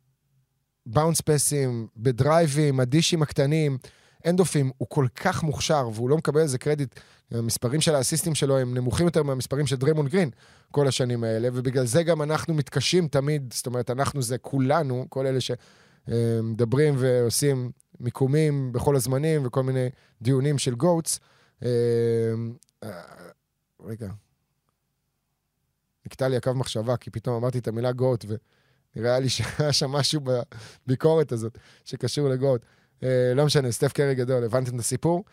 [0.87, 3.79] באונס פסים, ב-drive-ים, ה-dish-ים הקטנים,
[4.27, 7.01] handoff-ים, הוא כל כך מוכשר והוא לא מקבל איזה קרדיט.
[7.31, 10.31] המספרים של האסיסטים שלו הם נמוכים יותר מהמספרים של דריימון גרין
[10.71, 15.27] כל השנים האלה, ובגלל זה גם אנחנו מתקשים תמיד, זאת אומרת, אנחנו זה כולנו, כל
[15.27, 19.89] אלה שמדברים ועושים מיקומים בכל הזמנים וכל מיני
[20.23, 21.21] דיונים של גוטס.
[21.63, 21.69] אה,
[22.83, 23.03] אה,
[23.85, 24.09] רגע.
[26.07, 28.25] נקטע לי הקו מחשבה, כי פתאום אמרתי את המילה גוט
[28.97, 30.21] נראה לי שהיה שם משהו
[30.87, 32.67] בביקורת הזאת שקשור לגוט.
[33.03, 35.25] אה, לא משנה, סטף קרי גדול, הבנתם את הסיפור?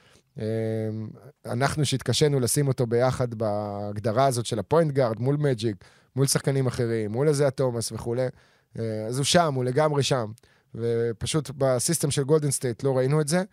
[1.45, 5.75] אנחנו שהתקשינו לשים אותו ביחד בהגדרה הזאת של ה-point guard מול מג'יק,
[6.15, 8.27] מול שחקנים אחרים, מול אייזיאה תומאס וכולי,
[8.75, 10.31] אז הוא שם, הוא לגמרי שם.
[10.75, 13.43] ופשוט ב-system של גולדן סטייט לא ראינו את זה.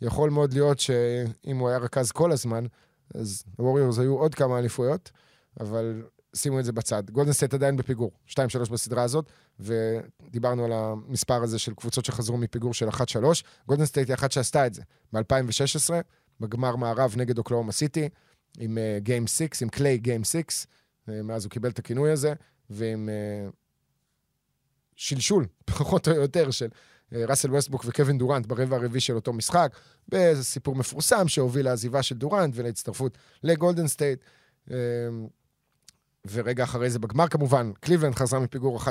[0.00, 2.64] יכול מאוד להיות שאם הוא היה רכז כל הזמן,
[3.14, 5.10] אז הווריורס היו עוד כמה אליפויות,
[5.60, 6.02] אבל
[6.36, 7.10] שימו את זה בצד.
[7.10, 8.32] גולדן סטייט עדיין בפיגור, 2-3
[8.70, 12.92] בסדרה הזאת, ודיברנו על המספר הזה של קבוצות שחזרו מפיגור של 1-3.
[13.66, 15.90] גולדן סטייט היא אחת שעשתה את זה ב-2016,
[16.40, 18.08] בגמר מערב נגד אוקלהומה סיטי,
[18.58, 22.32] עם game uh, 6, עם קליי game 6, uh, מאז הוא קיבל את הכינוי הזה,
[22.70, 23.52] ועם uh,
[25.00, 26.68] שלשול, פחות או יותר, של
[27.14, 29.76] אה, ראסל ווסטבוק וקווין דורנט ברבע הרביעי של אותו משחק,
[30.08, 34.20] באיזה סיפור מפורסם שהוביל לעזיבה של דורנט ולהצטרפות לגולדן סטייט.
[34.70, 34.74] אמ,
[36.30, 38.88] ורגע אחרי זה בגמר כמובן, קליבלנד חזרה מפיגור 1-3.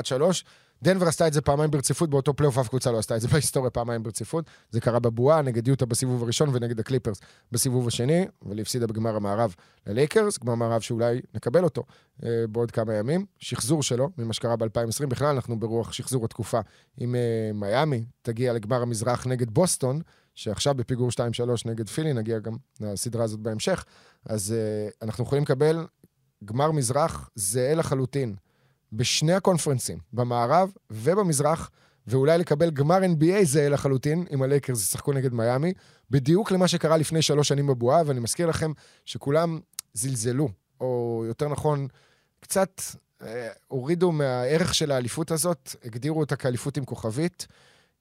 [0.82, 3.70] דנבר עשתה את זה פעמיים ברציפות, באותו פלייאוף אף קבוצה לא עשתה את זה בהיסטוריה
[3.70, 4.44] פעמיים ברציפות.
[4.70, 7.20] זה קרה בבועה, נגד יוטה בסיבוב הראשון ונגד הקליפרס
[7.52, 9.54] בסיבוב השני, אבל הפסידה בגמר המערב
[9.86, 11.84] ללייקרס, גמר מערב שאולי נקבל אותו
[12.24, 13.26] אה, בעוד כמה ימים.
[13.38, 16.60] שחזור שלו, ממה שקרה ב-2020, בכלל אנחנו ברוח שחזור התקופה.
[17.00, 20.00] אם אה, מיאמי תגיע לגמר המזרח נגד בוסטון,
[20.34, 21.20] שעכשיו בפיגור 2-3
[21.64, 23.84] נגד פילי, נגיע גם לסדרה הזאת בהמשך,
[24.26, 25.86] אז אה, אנחנו יכולים לקבל
[26.44, 28.34] גמר מזרח זהה לחלוטין
[28.92, 31.70] בשני הקונפרנסים, במערב ובמזרח,
[32.06, 35.72] ואולי לקבל גמר NBA זהה לחלוטין, אם הלייקרס ישחקו נגד מיאמי,
[36.10, 38.72] בדיוק למה שקרה לפני שלוש שנים בבועה, ואני מזכיר לכם
[39.04, 39.60] שכולם
[39.94, 40.48] זלזלו,
[40.80, 41.88] או יותר נכון,
[42.40, 42.80] קצת
[43.22, 47.46] אה, הורידו מהערך של האליפות הזאת, הגדירו אותה כאליפות עם כוכבית,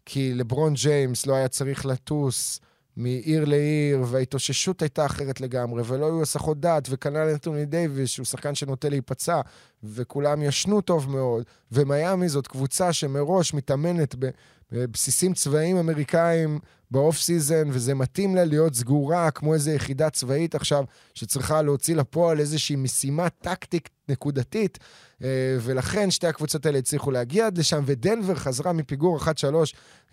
[0.05, 2.59] כי לברון ג'יימס לא היה צריך לטוס
[2.99, 8.55] מעיר לעיר, וההתאוששות הייתה אחרת לגמרי, ולא היו הסחות דעת, וכנ"ל אנטוני דייוויס, שהוא שחקן
[8.55, 9.41] שנוטה להיפצע,
[9.83, 14.15] וכולם ישנו טוב מאוד, ומיאמי זאת קבוצה שמראש מתאמנת
[14.71, 16.59] בבסיסים צבאיים אמריקאים
[16.91, 21.95] ב off season, וזה מתאים לה להיות סגורה כמו איזו יחידה צבאית עכשיו, שצריכה להוציא
[21.95, 24.79] לפועל איזושהי משימה טקטית נקודתית,
[25.23, 29.25] אה, ולכן שתי הקבוצות האלה הצליחו להגיע עד לשם, ודנבר חזרה מפיגור 1-3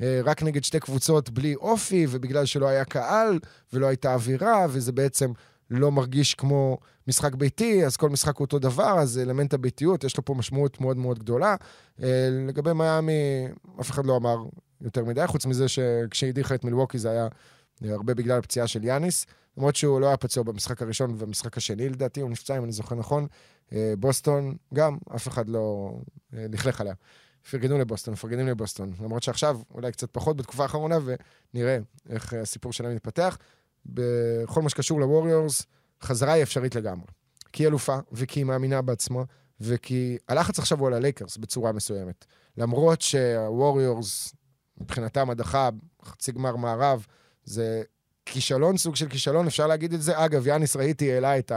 [0.00, 3.38] אה, רק נגד שתי קבוצות בלי אופי, ובגלל שלא היה קהל
[3.72, 5.32] ולא הייתה אווירה, וזה בעצם
[5.70, 10.16] לא מרגיש כמו משחק ביתי, אז כל משחק הוא אותו דבר, אז אלמנט הביתיות, יש
[10.16, 11.56] לו פה משמעות מאוד מאוד גדולה.
[12.02, 13.48] אה, לגבי מיאמי,
[13.80, 14.36] אף אחד לא אמר
[14.80, 17.28] יותר מדי, חוץ מזה שכשהיא הדיחה את מילווקי זה היה
[17.84, 22.20] הרבה בגלל הפציעה של יאניס, למרות שהוא לא היה פצוע במשחק הראשון ובמשחק השני, לדעתי,
[22.20, 23.26] הוא נפצע, אם אני זוכר נכון.
[23.72, 25.96] אה, בוסטון, גם, אף אחד לא
[26.34, 26.94] אה, לכלך עליה.
[27.50, 28.92] פרגנו לבוסטון, מפרגנים לבוסטון.
[29.00, 33.38] למרות שעכשיו, אולי קצת פחות בתקופה האחרונה, ונראה איך הסיפור שלהם מתפתח.
[33.86, 35.66] בכל מה שקשור לווריורס,
[36.02, 37.06] חזרה היא אפשרית לגמרי.
[37.52, 39.22] כי היא אלופה, וכי היא מאמינה בעצמה,
[39.60, 42.24] וכי הלחץ עכשיו הוא על הלייקרס בצורה מסוימת.
[42.56, 44.34] למרות שהווריורס,
[44.80, 45.68] מבחינתם הדחה,
[46.04, 47.06] חצי גמר מערב,
[47.44, 47.82] זה
[48.26, 50.24] כישלון, סוג של כישלון, אפשר להגיד את זה.
[50.24, 51.52] אגב, יאניס ראיתי העלה את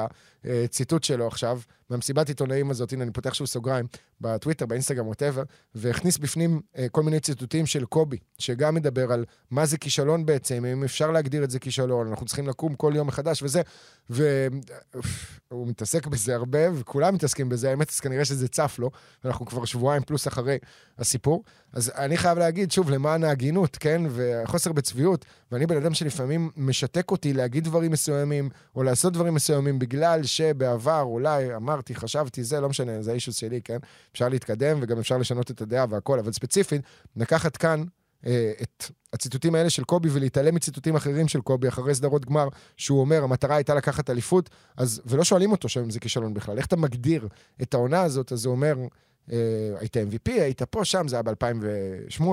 [0.45, 3.85] הציטוט שלו עכשיו, מהמסיבת עיתונאים הזאת, הנה, אני פותח שוב סוגריים,
[4.21, 5.43] בטוויטר, באינסטגרם, ווטאבר,
[5.75, 10.65] והכניס בפנים uh, כל מיני ציטוטים של קובי, שגם מדבר על מה זה כישלון בעצם,
[10.65, 13.61] אם אפשר להגדיר את זה כישלון, אנחנו צריכים לקום כל יום מחדש וזה,
[14.09, 18.91] והוא מתעסק בזה הרבה, וכולם מתעסקים בזה, האמת, אז כנראה שזה צף לו,
[19.23, 20.57] ואנחנו כבר שבועיים פלוס אחרי
[20.97, 21.43] הסיפור.
[21.73, 27.11] אז אני חייב להגיד, שוב, למען ההגינות, כן, וחוסר בצביעות, ואני בן אדם שלפעמים משתק
[27.11, 32.69] אותי להגיד דברים מסוימים, או לעשות דברים מסוימים, בגלל שבעבר אולי אמרתי, חשבתי, זה לא
[32.69, 33.77] משנה, זה האישוס שלי, כן?
[34.11, 36.81] אפשר להתקדם וגם אפשר לשנות את הדעה והכל, אבל ספציפית,
[37.15, 37.83] לקחת כאן
[38.25, 43.01] אה, את הציטוטים האלה של קובי ולהתעלם מציטוטים אחרים של קובי אחרי סדרות גמר, שהוא
[43.01, 46.57] אומר, המטרה הייתה לקחת אליפות, אז, ולא שואלים אותו שם אם זה כישלון בכלל.
[46.57, 47.27] איך אתה מגדיר
[47.61, 48.31] את העונה הזאת?
[48.31, 48.75] אז הוא אומר,
[49.31, 49.37] אה,
[49.79, 52.23] היית MVP, היית פה, שם, זה היה ב-2008.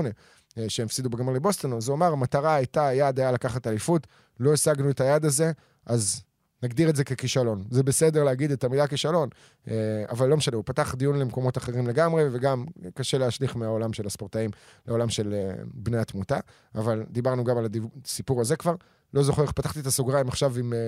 [0.59, 4.07] אה, שהם הפסידו בגמר לבוסטון, אז הוא אמר, המטרה הייתה, היעד היה לקחת אליפות,
[4.41, 5.53] לא השגנו את היעד הזה,
[5.87, 6.23] אז
[6.67, 7.65] נגדיר את זה ככישלון.
[7.71, 9.29] זה בסדר להגיד את המילה כישלון,
[9.69, 14.07] אה, אבל לא משנה, הוא פתח דיון למקומות אחרים לגמרי, וגם קשה להשליך מהעולם של
[14.07, 14.51] הספורטאים
[14.87, 16.39] לעולם של אה, בני התמותה,
[16.75, 17.67] אבל דיברנו גם על
[18.05, 18.75] הסיפור הזה כבר.
[19.15, 20.79] לא זוכר איך פתחתי את הסוגריים עכשיו עם אה,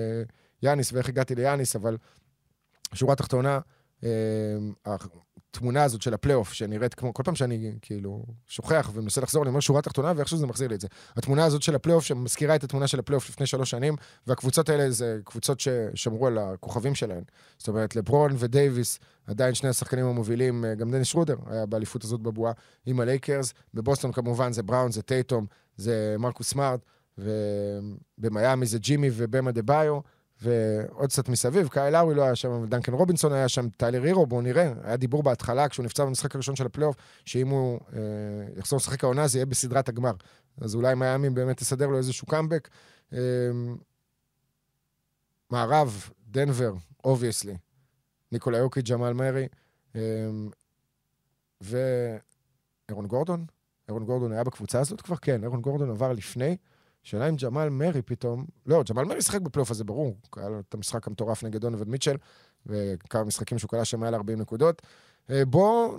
[0.63, 1.97] יאניס ואיך הגעתי ליאניס, אבל
[2.93, 3.59] שורה תחתונה,
[5.51, 9.59] התמונה הזאת של הפלייאוף, שנראית כמו, כל פעם שאני כאילו שוכח ומנסה לחזור, אני אומר
[9.59, 10.87] שורה תחתונה, ואיכשהו זה מחזיר לי את זה.
[11.15, 13.95] התמונה הזאת של הפלייאוף, שמזכירה את התמונה של הפלייאוף לפני שלוש שנים,
[14.27, 17.23] והקבוצות האלה זה קבוצות ששמרו על הכוכבים שלהן.
[17.57, 22.21] זאת אומרת, לברון ודייוויס, עדיין שני השחקנים המובילים, אה, גם דניס שרודר היה באליפות הזאת
[22.21, 22.53] בבועה
[22.85, 23.53] עם הלייקרס.
[23.73, 25.45] בבוסטון כמובן זה בראון, זה טייטום,
[25.77, 26.79] זה מרקוס סמארט,
[27.17, 29.99] ובמיאמי זה ג'ימי ובאם אדבאיו.
[30.41, 34.41] ועוד קצת מסביב, קייל לאורי לא היה שם, דנקן רובינסון היה שם, טיילר הירו, בואו
[34.41, 34.73] נראה.
[34.83, 37.99] היה דיבור בהתחלה, כשהוא נפצע במשחק הראשון של הפלייאוף, שאם הוא אה,
[38.57, 40.13] יחזור לשחק העונה, זה יהיה בסדרת הגמר.
[40.61, 42.69] אז אולי מיאמי באמת תסדר לו איזשהו קאמבק.
[43.13, 43.19] אה,
[45.49, 47.57] מערב, דנבר, obviously.
[48.31, 49.47] ניקולה יוקיץ', ג'מאל מארי,
[49.95, 50.01] אה,
[51.61, 53.45] ואהרון גורדון?
[53.87, 55.15] אהרון גורדון היה בקבוצה הזאת כבר?
[55.15, 56.57] כן, אהרון גורדון עבר לפני.
[57.03, 58.45] שאלה אם ג'מאל מרי פתאום...
[58.65, 60.17] לא, ג'מאל מרי שיחק בפלייאוף הזה, ברור.
[60.35, 62.15] היה לו את המשחק המטורף נגד דונובן מיטשל,
[62.65, 64.81] וכמה משחקים שהוא קלע שם מעל 40 נקודות.
[65.29, 65.97] אה, בואו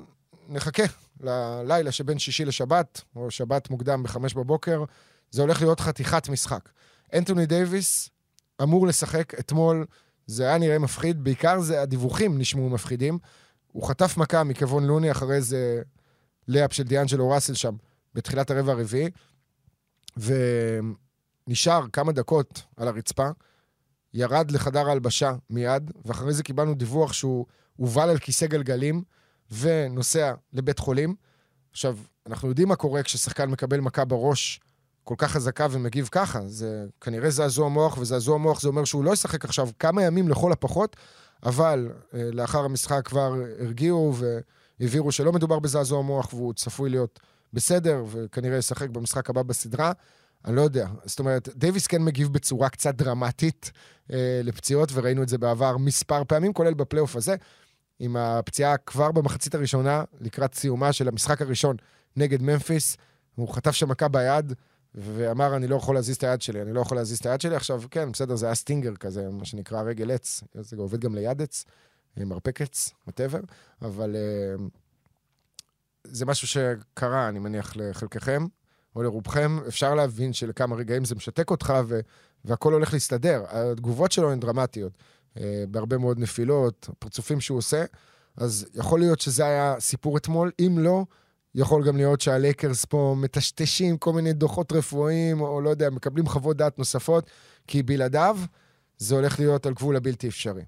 [0.48, 0.82] נחכה
[1.20, 4.84] ללילה שבין שישי לשבת, או שבת מוקדם בחמש בבוקר.
[5.30, 6.68] זה הולך להיות חתיכת משחק.
[7.14, 8.10] אנטוני דייוויס
[8.62, 9.86] אמור לשחק אתמול,
[10.26, 13.18] זה היה נראה מפחיד, בעיקר זה הדיווחים נשמעו מפחידים.
[13.72, 15.82] הוא חטף מכה מכיוון לוני, אחרי איזה
[16.48, 17.74] לאפ של דיאנג'לו ראסל שם,
[18.14, 19.10] בתחילת הרבע הרביעי.
[20.16, 23.28] ונשאר כמה דקות על הרצפה,
[24.14, 27.46] ירד לחדר ההלבשה מיד, ואחרי זה קיבלנו דיווח שהוא
[27.76, 29.02] הובל על כיסא גלגלים
[29.50, 31.14] ונוסע לבית חולים.
[31.70, 31.96] עכשיו,
[32.26, 34.60] אנחנו יודעים מה קורה כששחקן מקבל מכה בראש
[35.04, 36.40] כל כך חזקה ומגיב ככה.
[36.46, 40.52] זה כנראה זעזוע מוח, וזעזוע מוח זה אומר שהוא לא ישחק עכשיו כמה ימים לכל
[40.52, 40.96] הפחות,
[41.42, 44.14] אבל אה, לאחר המשחק כבר הרגיעו
[44.80, 47.20] והבהירו שלא מדובר בזעזוע מוח והוא צפוי להיות
[47.52, 49.92] בסדר, וכנראה ישחק במשחק הבא בסדרה.
[50.44, 50.88] אני לא יודע.
[51.04, 53.70] זאת אומרת, דייוויס כן מגיב בצורה קצת דרמטית
[54.12, 57.36] אה, לפציעות, וראינו את זה בעבר מספר פעמים, כולל בפלייאוף הזה,
[57.98, 61.76] עם הפציעה כבר במחצית הראשונה, לקראת סיומה של המשחק הראשון
[62.16, 62.96] נגד ממפיס.
[63.34, 64.52] הוא חטף שם מכה ביד,
[64.94, 67.56] ואמר, אני לא יכול להזיז את היד שלי, אני לא יכול להזיז את היד שלי.
[67.56, 70.44] עכשיו, כן, בסדר, זה היה stinger כזה, מה שנקרא רגל עץ.
[70.54, 71.64] זה עובד גם ליד עץ,
[72.16, 73.40] מרפק עץ, whatever,
[73.82, 74.16] אבל...
[74.16, 74.66] אה,
[76.12, 78.46] זה משהו שקרה, אני מניח, לחלקכם
[78.96, 79.58] או לרובכם.
[79.68, 82.00] אפשר להבין שלכמה רגעים זה משתק אותך ו-
[82.44, 83.44] והכל הולך להסתדר.
[83.48, 84.92] התגובות שלו הן דרמטיות.
[85.36, 87.84] אה, בהרבה מאוד נפילות, פרצופים שהוא עושה.
[88.36, 90.50] אז יכול להיות שזה היה סיפור אתמול.
[90.60, 91.04] אם לא,
[91.54, 96.56] יכול גם להיות שהלייקרס פה מטשטשים כל מיני דוחות רפואיים, או לא יודע, מקבלים חוות
[96.56, 97.30] דעת נוספות,
[97.66, 98.38] כי בלעדיו
[98.98, 100.62] זה הולך להיות על גבול הבלתי אפשרי.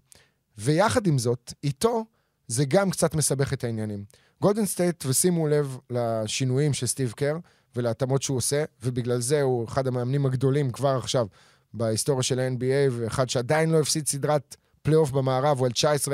[0.59, 2.05] ויחד עם זאת, איתו
[2.49, 4.05] זה גם קצת מסבך את העניינים.
[4.43, 7.37] גולדן סטייט, ושימו לב לשינויים של סטיב קר
[7.77, 11.27] ולהתאמות שהוא עושה, ובגלל זה הוא אחד המאמנים הגדולים כבר עכשיו
[11.75, 16.09] בהיסטוריה של ה-NBA, ואחד שעדיין לא הפסיד סדרת פלייאוף במערב, הוא על 19-0.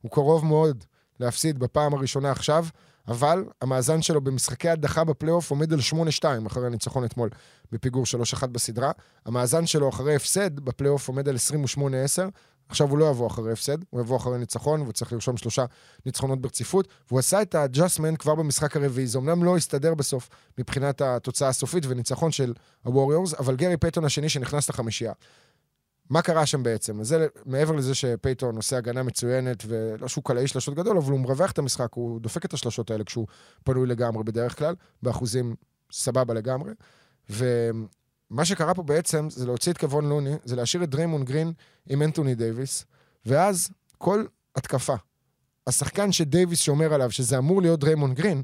[0.00, 0.84] הוא קרוב מאוד
[1.20, 2.66] להפסיד בפעם הראשונה עכשיו,
[3.08, 5.78] אבל המאזן שלו במשחקי הדחה בפלייאוף עומד על
[6.22, 7.30] 8-2 אחרי הניצחון אתמול
[7.72, 8.04] בפיגור
[8.42, 8.90] 3-1 בסדרה.
[9.26, 11.36] המאזן שלו אחרי הפסד בפלייאוף עומד על
[11.76, 11.80] 28-10.
[12.68, 15.64] עכשיו הוא לא יבוא אחרי הפסד, הוא יבוא אחרי ניצחון, והוא צריך לרשום שלושה
[16.06, 16.88] ניצחונות ברציפות.
[17.08, 19.06] והוא עשה את ה adjustment כבר במשחק הרביעי.
[19.06, 24.28] זה אמנם לא הסתדר בסוף מבחינת התוצאה הסופית וניצחון של הווריורס, אבל גרי פייתון השני
[24.28, 25.12] שנכנס לחמישייה.
[26.10, 27.04] מה קרה שם בעצם?
[27.04, 31.50] זה מעבר לזה שפייתון עושה הגנה מצוינת, ולא שהוא קלעי שלשות גדול, אבל הוא מרווח
[31.50, 33.26] את המשחק, הוא דופק את השלשות האלה כשהוא
[33.64, 35.54] פנוי לגמרי בדרך כלל, באחוזים
[35.92, 36.72] סבבה לגמרי.
[38.32, 41.52] ומה שקרה פה בעצם זה להוציא את קבון לוני, זה להשאיר את דריימון גרין
[41.88, 42.84] עם אנטוני דייוויס,
[43.26, 44.24] ואז כל
[44.56, 44.94] התקפה,
[45.66, 48.42] השחקן שדייוויס שומר עליו, שזה אמור להיות דריימון גרין,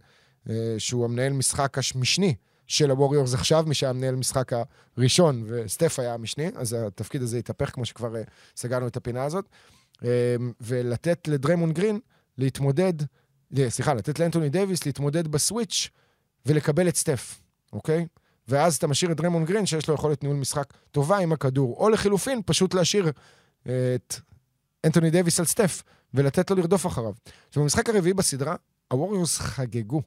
[0.49, 2.35] אה, שהוא המנהל משחק המשני
[2.67, 4.53] של הווריורס עכשיו, מי שהיה מנהל משחק
[4.97, 8.17] הראשון, וסטף היה המשני, אז התפקיד הזה התהפך, כמו שכבר uh,
[8.57, 9.45] סגרנו את הפינה הזאת.
[9.97, 10.01] Uh,
[10.61, 12.01] ולתת לדריימון גרין
[12.39, 12.93] להתמודד,
[13.69, 15.89] סליחה, לתת לאנטוני דייוויס להתמודד ב switch
[16.47, 17.41] ולקבל את סטף,
[17.73, 18.07] אוקיי?
[18.49, 21.89] ואז אתה משאיר את דריימון גרין, שיש לו יכולת ניהול משחק טובה עם הכדור, או
[21.89, 24.15] לחילופין, פשוט להשאיר uh, את
[24.87, 25.83] אנטוני דייוויס על סטף
[26.15, 27.13] ולתת לו לרדוף אחריו.
[27.49, 28.57] עכשיו, במשחק הרביעי בסדרה,
[28.89, 30.03] הווריורס חגגו.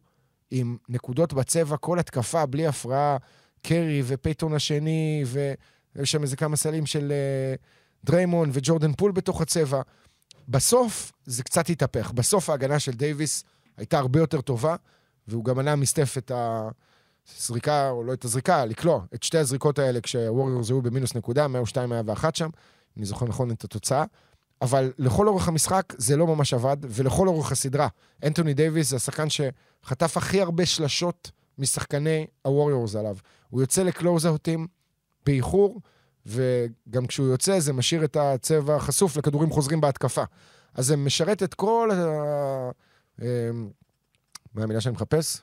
[0.51, 3.17] עם נקודות בצבע, כל התקפה, בלי הפרעה,
[3.61, 9.81] קרי ופייתון השני, ויש שם איזה כמה סלים של uh, דריימון וג'ורדן פול בתוך הצבע.
[10.47, 12.11] בסוף זה קצת התהפך.
[12.11, 13.43] בסוף ההגנה של דייוויס
[13.77, 14.75] הייתה הרבה יותר טובה,
[15.27, 16.31] והוא גם מנע מסטף את
[17.39, 22.25] הזריקה, או לא את הזריקה, לקלוע את שתי הזריקות האלה כשהווריורס היו במינוס נקודה, 102-101
[22.33, 22.49] שם, אם
[22.97, 24.03] אני זוכר נכון את התוצאה.
[24.61, 27.87] אבל לכל אורך המשחק זה לא ממש עבד, ולכל אורך הסדרה.
[28.23, 33.17] אנטוני דייוויס זה השחקן שחטף הכי הרבה שלשות משחקני הווריורס עליו.
[33.49, 34.67] הוא יוצא לקלוזאוטים
[35.25, 35.81] באיחור,
[36.25, 40.23] וגם כשהוא יוצא זה משאיר את הצבע חשוף לכדורים חוזרים בהתקפה.
[40.73, 42.71] אז זה משרת את כל ה...
[43.21, 43.69] אמ,
[44.53, 45.41] מה המילה שאני מחפש?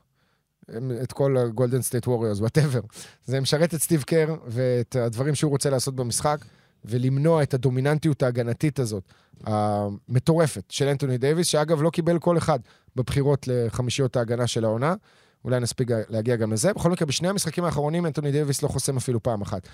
[1.03, 2.81] את כל הגולדן סטייט ווריורס, whatever.
[3.25, 6.39] זה משרת את סטיב קר ואת הדברים שהוא רוצה לעשות במשחק.
[6.85, 9.03] ולמנוע את הדומיננטיות ההגנתית הזאת,
[9.45, 12.59] המטורפת, של אנטוני דייוויס, שאגב לא קיבל קול אחד
[12.97, 14.95] בבחירות לחמישיות ההגנה של העונה.
[15.45, 16.73] אולי נספיק להגיע גם לזה.
[16.73, 19.69] בכל מקרה, בשני המשחקים האחרונים אנטוני דייוויס לא חוסם אפילו פעם אחת.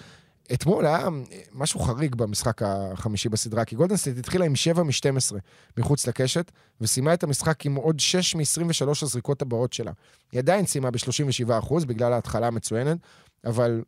[0.53, 1.09] אתמול היה
[1.53, 5.35] משהו חריג במשחק החמישי בסדרה, כי גולדן סטייט התחילה עם 7 מ-12
[5.77, 9.93] מחוץ לקשת, וסיימה את המשחק עם עוד 6 מ-23 הזריקות הבאות שלה.
[10.33, 12.99] היא עדיין סיימה ב-37% בגלל ההתחלה המצוינת,
[13.45, 13.83] אבל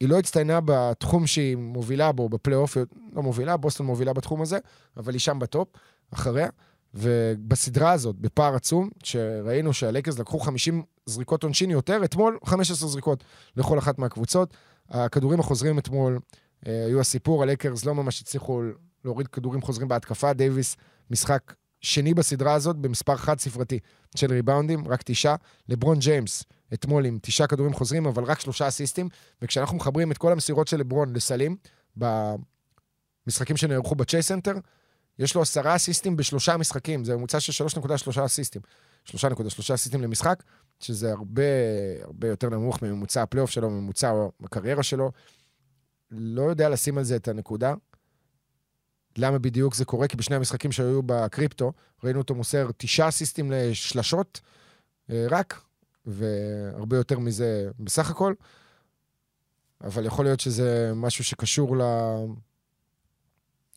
[0.00, 2.76] היא לא הצטיינה בתחום שהיא מובילה בו, בפלייאוף,
[3.12, 4.58] לא מובילה, בוסטון מובילה בתחום הזה,
[4.96, 5.68] אבל היא שם בטופ,
[6.14, 6.48] אחריה.
[6.94, 13.24] ובסדרה הזאת, בפער עצום, שראינו שהלייקרס לקחו 50 זריקות עונשין יותר, אתמול 15 זריקות
[13.56, 14.54] לכל אחת מהקבוצות.
[14.90, 16.18] הכדורים החוזרים אתמול
[16.66, 18.62] אה, היו הסיפור, הלייקרס לא ממש הצליחו
[19.04, 20.32] להוריד כדורים חוזרים בהתקפה.
[20.32, 20.76] דייוויס,
[21.10, 23.78] משחק שני בסדרה הזאת במספר חד-ספרתי
[24.16, 25.36] של ריבאונדים, רק תשעה.
[25.68, 29.08] לברון ג'יימס, אתמול עם תשעה כדורים חוזרים, אבל רק שלושה אסיסטים.
[29.42, 31.56] וכשאנחנו מחברים את כל המסירות של לברון לסלים,
[31.96, 34.54] במשחקים שנערכו בצ'ייס סנטר,
[35.18, 38.62] יש לו עשרה אסיסטים בשלושה משחקים, זה ממוצע של 3.3 אסיסטים.
[39.06, 40.42] 3.3 אסיסטים למשחק,
[40.80, 41.42] שזה הרבה,
[42.04, 44.12] הרבה יותר נמוך מממוצע הפלייאוף שלו, ממוצע
[44.44, 45.12] הקריירה שלו.
[46.10, 47.74] לא יודע לשים על זה את הנקודה.
[49.18, 50.08] למה בדיוק זה קורה?
[50.08, 51.72] כי בשני המשחקים שהיו בקריפטו,
[52.04, 54.40] ראינו אותו מוסר תשעה אסיסטים לשלשות,
[55.10, 55.62] אה, רק,
[56.06, 58.34] והרבה יותר מזה בסך הכל.
[59.80, 61.76] אבל יכול להיות שזה משהו שקשור.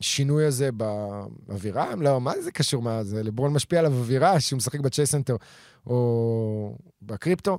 [0.01, 1.95] השינוי הזה באווירה?
[1.95, 2.81] לא, מה זה קשור?
[2.81, 3.23] מה זה?
[3.23, 5.35] לברון משפיע עליו אווירה שהוא משחק בצ'ייס סנטר
[5.87, 7.57] או בקריפטו?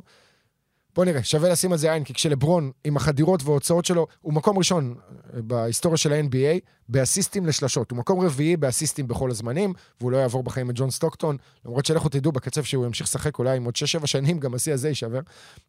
[0.95, 4.59] בוא נראה, שווה לשים על זה עין, כי כשלברון, עם החדירות וההוצאות שלו, הוא מקום
[4.59, 4.95] ראשון
[5.33, 7.91] בהיסטוריה של ה-NBA באסיסטים לשלשות.
[7.91, 12.09] הוא מקום רביעי באסיסטים בכל הזמנים, והוא לא יעבור בחיים את ג'ון סטוקטון, למרות שלכו
[12.09, 15.21] תדעו, בקצב שהוא ימשיך לשחק אולי עם עוד 6-7 שנים, גם השיא הזה יישבר.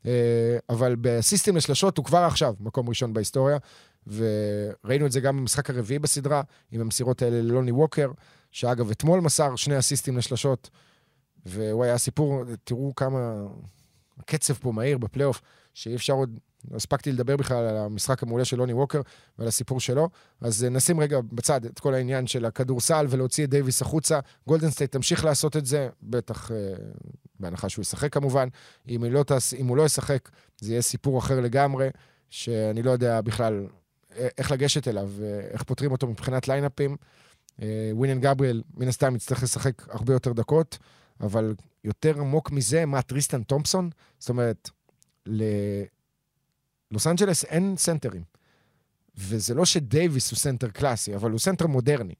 [0.05, 0.11] אה,
[0.69, 3.57] אבל באסיסטים לשלשות הוא כבר עכשיו מקום ראשון בהיסטוריה,
[4.07, 8.11] וראינו את זה גם במשחק הרביעי בסדרה, עם המסירות האלה ללוני ווקר,
[8.51, 10.69] שאגב, אתמול מסר שני אסיסטים לשלשות,
[11.45, 13.45] והוא היה סיפור, תראו כמה
[14.19, 15.41] הקצב פה מהיר בפלייאוף,
[15.73, 16.39] שאי אפשר עוד,
[16.71, 19.01] לא הספקתי לדבר בכלל על המשחק המעולה של לוני ווקר
[19.37, 20.09] ועל הסיפור שלו.
[20.41, 24.19] אז נשים רגע בצד את כל העניין של הכדורסל ולהוציא את דייוויס החוצה.
[24.47, 26.57] גולדן סטייט תמשיך לעשות את זה, בטח אה,
[27.39, 28.47] בהנחה שהוא ישחק כמובן.
[28.89, 31.89] אם, לא תס, אם הוא לא ישחק, זה יהיה סיפור אחר לגמרי,
[32.29, 33.67] שאני לא יודע בכלל
[34.37, 35.11] איך לגשת אליו,
[35.51, 36.97] איך פותרים אותו מבחינת ליינאפים.
[37.91, 40.77] וניין גבריאל, מן הסתם, יצטרך לשחק הרבה יותר דקות,
[41.21, 43.89] אבל יותר עמוק מזה, מה טריסטן תומפסון?
[44.19, 44.69] זאת אומרת,
[45.25, 48.23] ללוס אנג'לס אין סנטרים.
[49.17, 52.13] וזה לא שדייוויס הוא סנטר קלאסי, אבל הוא סנטר מודרני.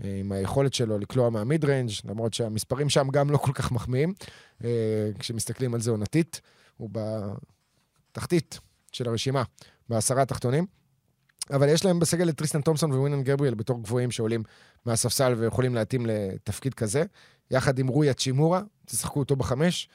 [0.00, 4.14] עם היכולת שלו לקלוע מה mid range, למרות שהמספרים שם גם לא כל כך מחמיאים,
[4.64, 6.40] אה, כשמסתכלים על זה עונתית,
[6.76, 6.90] הוא
[8.12, 8.58] בתחתית
[8.92, 9.42] של הרשימה,
[9.88, 10.66] בעשרה התחתונים.
[11.50, 14.42] אבל יש להם בסגל את טריסטן תומפסון, וניין גבריאל בתור גבוהים שעולים
[14.86, 17.04] מהספסל ויכולים להתאים לתפקיד כזה.
[17.50, 19.88] יחד עם רוי האצ'ימורה, תשחקו אותו בחמש.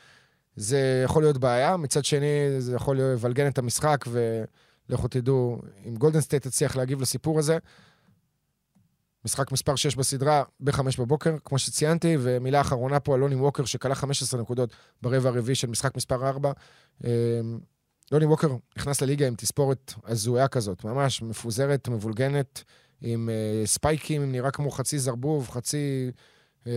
[0.55, 1.77] זה יכול להיות בעיה.
[1.77, 2.27] מצד שני,
[2.59, 4.05] זה יכול לבלגן את המשחק,
[4.89, 7.57] ולכו תדעו, אם גולדן סטייט תצליח להגיב לסיפור הזה,
[9.25, 13.95] משחק מספר 6 בסדרה, ב-5 בבוקר, כמו שציינתי, ומילה אחרונה פה על לוני ווקר, שקלע
[13.95, 16.51] 15 נקודות ברבע הרביעי של משחק מספר 4.
[18.11, 22.63] לוני ווקר נכנס לליגה עם תספורת הזויה כזאת, ממש מפוזרת, מבולגנת,
[23.01, 26.11] עם uh, ספייקים, נראה כמו חצי זרבוב, חצי
[26.63, 26.67] uh,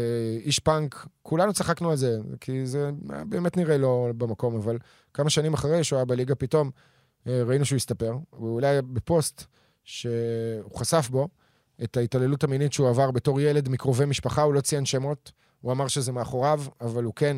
[0.44, 1.06] איש פאנק.
[1.22, 2.90] כולנו צחקנו על זה, כי זה
[3.28, 4.78] באמת נראה לא במקום, אבל
[5.14, 6.70] כמה שנים אחרי שהוא היה בליגה, פתאום
[7.24, 8.16] uh, ראינו שהוא הסתפר.
[8.32, 9.44] ואולי בפוסט
[9.84, 11.28] שהוא חשף בו
[11.84, 15.88] את ההתעללות המינית שהוא עבר בתור ילד מקרובי משפחה, הוא לא ציין שמות, הוא אמר
[15.88, 17.36] שזה מאחוריו, אבל הוא כן...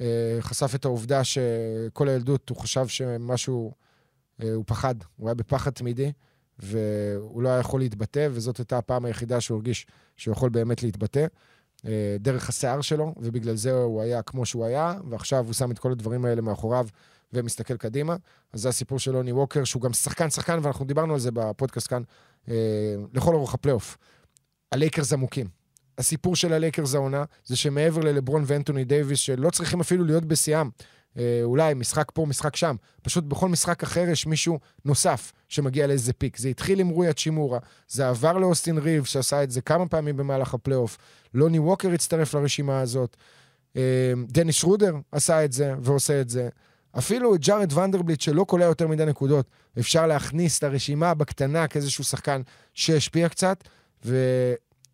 [0.00, 3.72] אה, חשף את העובדה שכל הילדות הוא חשב שמשהו,
[4.42, 6.12] אה, הוא פחד, הוא היה בפחד תמידי,
[6.58, 11.26] והוא לא היה יכול להתבטא, וזאת הייתה הפעם היחידה שהוא הרגיש שהוא יכול באמת להתבטא.
[11.86, 15.78] אה, דרך השיער שלו, ובגלל זה הוא היה כמו שהוא היה, ועכשיו הוא שם את
[15.78, 16.86] כל הדברים האלה מאחוריו
[17.32, 18.16] ומסתכל קדימה.
[18.52, 21.88] אז זה הסיפור של לוני ווקר, שהוא גם שחקן שחקן, ואנחנו דיברנו על זה בפודקאסט
[21.88, 22.02] כאן,
[23.14, 23.96] לכל אורך הפלייאוף.
[24.72, 25.55] הלייקרס עמוקים.
[25.98, 30.68] הסיפור של הלייקרס העונה, זה שמעבר ללברון ואנטוני דייוויס, שלא צריכים אפילו להיות בשיאם,
[31.18, 36.12] אה, אולי משחק פה, משחק שם, פשוט בכל משחק אחר יש מישהו נוסף שמגיע לאיזה
[36.12, 36.36] peak.
[36.36, 40.54] זה התחיל עם רוי האצ'ימורה, זה עבר לאוסטין ריבס, שעשה את זה כמה פעמים במהלך
[40.54, 40.98] הפלייאוף,
[41.34, 43.16] לוני ווקר הצטרף לרשימה הזאת,
[43.76, 46.48] אה, דניס שרודר עשה את זה ועושה את זה.
[46.98, 49.46] אפילו את ג'ארד ונדרבילט, שלא קולע יותר מדי נקודות,
[49.78, 52.42] אפשר להכניס לרשימה בקטנה כאיזשהו שחקן
[52.74, 53.64] שהשפיע קצת,
[54.04, 54.16] ו...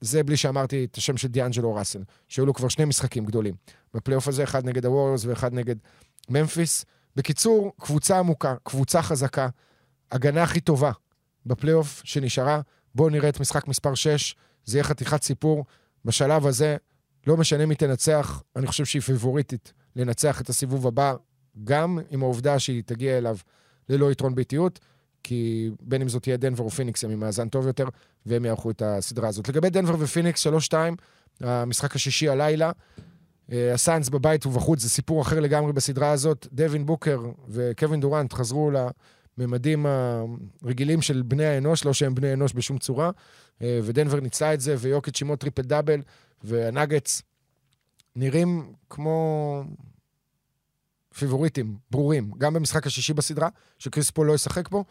[0.03, 3.55] זה בלי שאמרתי את השם של דיאנג'לו ראסל, שהיו לו כבר שני משחקים גדולים.
[3.95, 5.77] בפלייאוף הזה, אחד נגד הווריורס ואחד נגד
[6.29, 6.85] ממפיס.
[7.17, 9.49] בקיצור, קבוצה עמוקה, קבוצה חזקה,
[10.13, 10.93] הגנה הכי טובה
[11.47, 12.61] בפלייאוף שנשארה.
[12.95, 14.35] בואו נראה את משחק מספר 6,
[14.65, 15.65] זה יהיה חתיכת סיפור.
[16.05, 16.77] בשלב הזה,
[17.27, 21.15] לא משנה מי תנצח, אני חושב שהיא פיבוריטית לנצח את הסיבוב הבא,
[21.65, 23.37] גם עם העובדה שהיא תגיע אליו
[23.89, 24.81] ללא יתרון ביתיות.
[25.25, 27.89] כי בין אם זאת תהיה דנבר או פיניקס, הם עם מאזן טוב יותר,
[28.27, 29.49] והם יארחו את הסדרה הזאת.
[29.49, 30.75] לגבי דנבר ופיניקס, 3-2,
[31.41, 32.71] המשחק השישי הלילה.
[33.53, 36.47] אה, הסאנס בבית ובחוץ זה סיפור אחר לגמרי בסדרה הזאת.
[36.53, 38.71] דווין בוקר וקווין דורנט חזרו
[39.39, 39.87] לממדים
[40.63, 43.11] הרגילים של בני אנוש, לא שהם בני אנוש בשום צורה,
[43.63, 46.03] אה, ודנבר ניצלה את זה, ויוקיץ' עם עוד טריפל דאבל,
[46.45, 47.23] והנאגטס
[48.17, 49.65] נראים כמו
[51.19, 53.49] פיבוריטים ברורים, גם במשחק השישי בסדרה,
[53.79, 54.85] שכריס פול לא ישחק בו,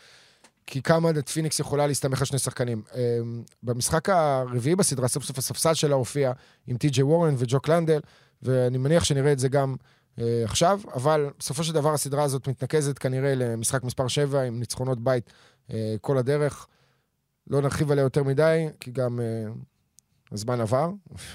[0.68, 2.82] כי כמה פיניקס יכולה להסתמך על שני שחקנים.
[2.96, 6.32] אמ, במשחק הרביעי בסדרה, סוף סוף הספסל שלה הופיע
[6.68, 8.00] עם טי.ג'יי וורן וג'וק לנדייל,
[8.42, 9.76] ואני מניח שנראה את זה גם
[10.20, 15.04] אה, עכשיו, אבל בסופו של דבר הסדרה הזאת מתנקזת כנראה למשחק מספר 7 עם ניצחונות
[15.04, 15.30] בית
[15.74, 16.68] אה, כל הדרך.
[17.48, 19.52] לא נרחיב עליה יותר מדי, כי גם אה,
[20.32, 20.92] הזמן עבר,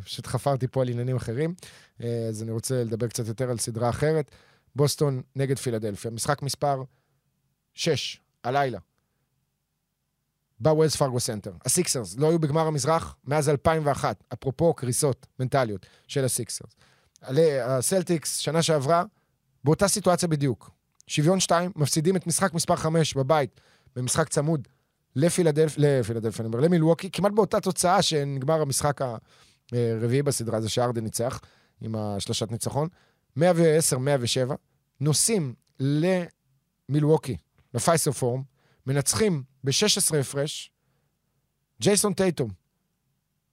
[0.00, 1.54] ופשוט חפרתי פה על עניינים אחרים.
[2.02, 4.30] אה, אז אני רוצה לדבר קצת יותר על סדרה אחרת.
[4.76, 6.10] בוסטון נגד פילדלפיה.
[6.10, 6.82] משחק מספר
[7.74, 8.78] 6, הלילה.
[10.60, 11.52] בווילס פארגו סנטר.
[11.64, 16.70] הסיקסרס לא היו בגמר המזרח מאז 2001, אפרופו קריסות מנטליות של הסיקסרס.
[17.62, 19.04] הסלטיקס, שנה שעברה,
[19.64, 20.70] באותה סיטואציה בדיוק.
[21.06, 23.60] שוויון 2, מפסידים את משחק מספר 5 בבית,
[23.96, 24.68] במשחק צמוד
[25.16, 29.00] לפילדלפיה, לפילדלפיה, אני אומר, למילווקי, כמעט באותה תוצאה שנגמר המשחק
[29.72, 31.40] הרביעי בסדרה, זה שארדן ניצח.
[31.80, 32.88] עם השלושת ניצחון.
[33.38, 33.42] 110-107,
[35.00, 37.36] נוסעים למילווקי,
[37.74, 38.42] לפייסר פורם,
[38.86, 40.70] מנצחים ב-16 הפרש.
[41.80, 42.50] ג'ייסון טייטום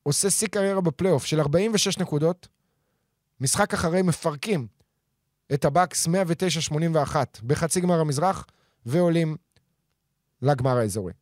[0.03, 2.47] עושה שיא קריירה בפלייאוף של 46 נקודות,
[3.39, 4.67] משחק אחרי מפרקים
[5.53, 8.45] את הבאקס 109-81 בחצי גמר המזרח,
[8.85, 9.37] ועולים
[10.41, 11.13] לגמר האזורי.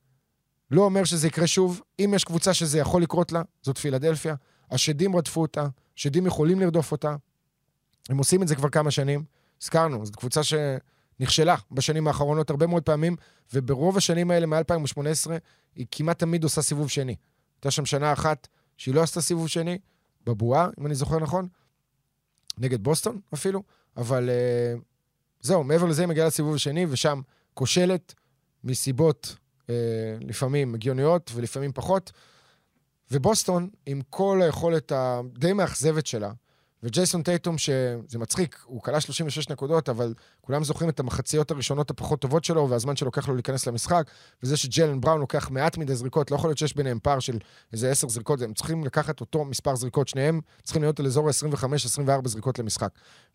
[0.72, 4.36] לא אומר שזה יקרה שוב, אם יש קבוצה שזה יכול לקרות לה, זאת פילדלפיה.
[4.72, 7.16] השדים רדפו אותה, שדים יכולים לרדוף אותה.
[8.10, 9.24] הם עושים את זה כבר כמה שנים.
[9.62, 10.42] הזכרנו, זו קבוצה
[11.22, 13.15] שנכשלה בשנים האחרונות הרבה מאוד פעמים,
[13.53, 15.32] וברוב השנים האלה, מ-2018,
[15.76, 17.15] היא כמעט תמיד עושה סיבוב שני.
[17.57, 18.47] הייתה שם שנה אחת
[18.78, 19.78] שהיא לא עשתה סיבוב שני,
[20.26, 21.47] בבועה, אם אני זוכר נכון,
[22.57, 23.63] נגד בוסטון אפילו,
[23.97, 24.82] אבל uh,
[25.41, 27.22] זהו, מעבר לזה היא מגיעה לסיבוב השני, ושם
[27.53, 28.13] כושלת
[28.63, 29.67] מסיבות uh,
[30.22, 32.11] לפעמים הגיוניות ולפעמים פחות.
[33.11, 36.32] ובוסטון, עם כל היכולת הדי מאכזבת שלה,
[36.84, 42.22] וג'ייסון טייטום, שזה מצחיק, הוא כלה 36 נקודות, אבל כולם זוכרים את המחציות הראשונות הפחות
[42.22, 44.04] טובות שלו, והזמן שלוקח לו להיכנס למשחק,
[44.44, 47.38] וזה שג'לן בראון לוקח מעט מדי זריקות, לא יכול להיות שיש ביניהם פער של
[47.74, 52.28] איזה 10 זריקות, הם צריכים לקחת אותו מספר זריקות, שניהם צריכים להיות על אזור ה-25-24
[52.28, 52.90] זריקות למשחק.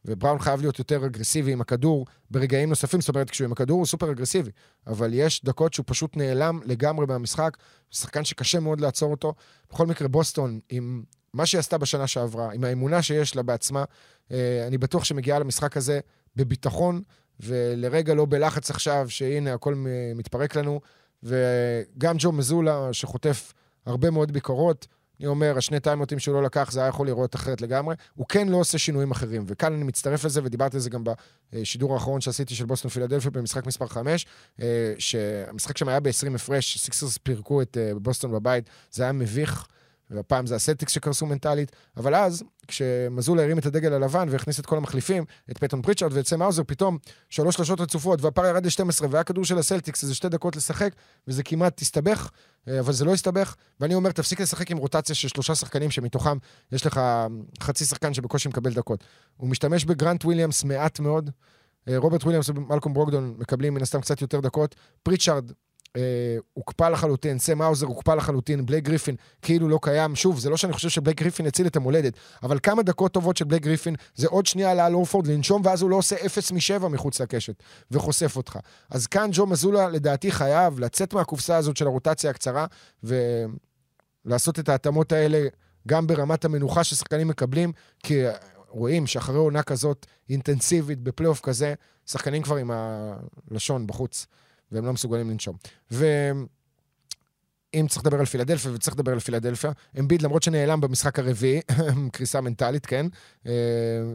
[0.04, 3.86] ובראון חייב להיות יותר אגרסיבי עם הכדור ברגעים נוספים, זאת אומרת, כשהוא עם הכדור הוא
[3.86, 4.50] סופר אגרסיבי,
[4.86, 7.56] אבל יש דקות שהוא פשוט נעלם לגמרי מהמשחק,
[7.90, 9.34] שחקן שקשה מאוד לעצור אותו.
[9.70, 11.02] בכל מקרה, בוסטון עם
[11.34, 13.84] מה שהיא עשתה בשנה שעברה, עם האמונה שיש לה בעצמה,
[14.32, 16.00] אה, אני בטוח שמגיעה למשחק הזה
[16.36, 17.02] בביטחון,
[17.40, 19.74] ולרגע לא בלחץ עכשיו, שהנה, הכל
[20.14, 20.80] מתפרק לנו.
[21.22, 23.52] וגם ג'ו מזולה, שחוטף
[23.86, 24.86] הרבה מאוד ביקורות,
[25.20, 27.94] אני אומר, השני טיימאאוטים שהוא לא לקח, זה היה יכול להיראות אחרת לגמרי.
[28.14, 31.04] הוא כן לא עושה שינויים אחרים, וכאן אני מצטרף לזה, ודיברתי על זה גם
[31.52, 34.26] בשידור האחרון שעשיתי של בוסטון פילדלפיה במשחק מספר 5,
[34.62, 39.66] אה, שהמשחק שם היה ב-20 הפרש, סיקסרס פירקו את אה, בוסטון בבית, זה היה מביך.
[40.10, 44.76] והפעם זה הסלטיקס שקרסו מנטלית, אבל אז, כשמזולה הרים את הדגל הלבן והכניס את כל
[44.76, 46.98] המחליפים, את פייטון פריצ'רד ואת סם האוזר, פתאום
[47.28, 50.94] שלוש שלושות רצופות, והפער ירד ל-12, והיה כדור של הסלטיקס, איזה שתי דקות לשחק,
[51.28, 52.30] וזה כמעט הסתבך,
[52.68, 56.38] אה, אבל זה לא הסתבך, ואני אומר, תפסיק לשחק עם רוטציה של שלושה שחקנים, שמתוכם
[56.72, 57.00] יש לך
[57.60, 59.04] חצי שחקן שבקושי מקבל דקות.
[59.36, 61.30] הוא משתמש בגרנט וויליאמס מעט מאוד,
[61.88, 64.74] אה, רוברט וויליאמס ומלקום ברוקדון מקבלים מן הסתם קצת יותר דקות.
[65.02, 65.50] פריצ'ארד
[65.96, 70.16] אה, הוקפא לחלוטין, סם האוזר הוקפא לחלוטין, בלייק גריפין כאילו לא קיים.
[70.16, 73.44] שוב, זה לא שאני חושב שבלייק גריפין הציל את המולדת, אבל כמה דקות טובות של
[73.44, 77.20] בלייק גריפין זה עוד שנייה על אורפורד לנשום, ואז הוא לא עושה 0 מ-7 מחוץ
[77.20, 78.58] לקשת, וחושף אותך.
[78.90, 82.66] אז כאן ג'ו מזולה לדעתי חייב לצאת מהקופסה הזאת של הרוטציה הקצרה,
[83.04, 85.48] ולעשות את ההתאמות האלה
[85.88, 87.72] גם ברמת המנוחה ששחקנים מקבלים,
[88.02, 88.22] כי
[88.68, 91.74] רואים שאחרי עונה כזאת אינטנסיבית, בפלייאוף כזה,
[92.06, 92.70] שחקנים כבר עם
[93.50, 94.26] הלשון בחוץ.
[94.72, 95.56] והם לא מסוגלים לנשום.
[95.90, 101.60] ואם צריך לדבר על פילדלפיה, וצריך לדבר על פילדלפיה, אמביד, למרות שנעלם במשחק הרביעי,
[102.12, 103.06] קריסה מנטלית, כן,
[103.46, 103.52] אה,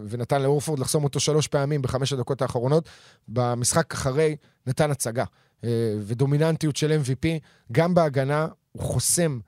[0.10, 2.90] ונתן לאורפורד לחסום אותו שלוש פעמים בחמש הדקות האחרונות,
[3.28, 4.36] במשחק אחרי
[4.68, 5.26] נתן הצגה.
[5.64, 7.28] אה, ודומיננטיות של MVP,
[7.72, 9.40] גם בהגנה, הוא חוסם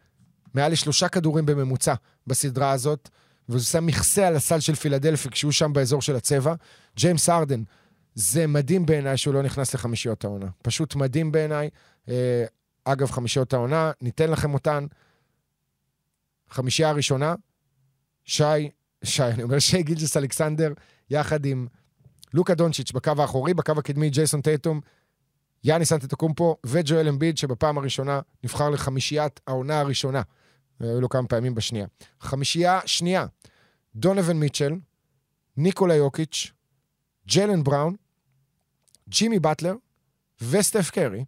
[0.53, 1.93] מעל לשלושה כדורים בממוצע
[2.27, 3.09] בסדרה הזאת,
[3.49, 6.53] וזה שם מכסה על הסל של פילדלפי כשהוא שם באזור של הצבע.
[6.97, 7.63] ג'יימס ארדן,
[8.15, 10.47] זה מדהים בעיניי שהוא לא נכנס לחמישיות העונה.
[10.61, 11.69] פשוט מדהים בעיניי.
[12.09, 12.45] אה,
[12.83, 14.85] אגב, חמישיות העונה, ניתן לכם אותן.
[16.49, 17.35] חמישייה הראשונה,
[18.25, 18.69] שי,
[19.03, 20.73] שי, אני אומר שי גילג'ס אלכסנדר,
[21.09, 21.67] יחד עם
[22.33, 24.81] לוקה דונצ'יץ' בקו האחורי, בקו הקדמי ג'ייסון טייטום,
[25.63, 30.21] יאניס אנטטוקומפו וג'ואל אמביד, שבפעם הראשונה נבחר לחמישיית העונה הראשונה.
[30.79, 31.87] היו לו כמה פעמים בשנייה.
[32.19, 33.25] חמישייה שנייה,
[33.95, 34.73] דונבן מיטשל,
[35.57, 36.51] ניקולה יוקיץ',
[37.27, 37.95] ג'יילן בראון,
[39.13, 39.75] ג'ימי באטלר
[40.41, 41.25] וסטף קרי,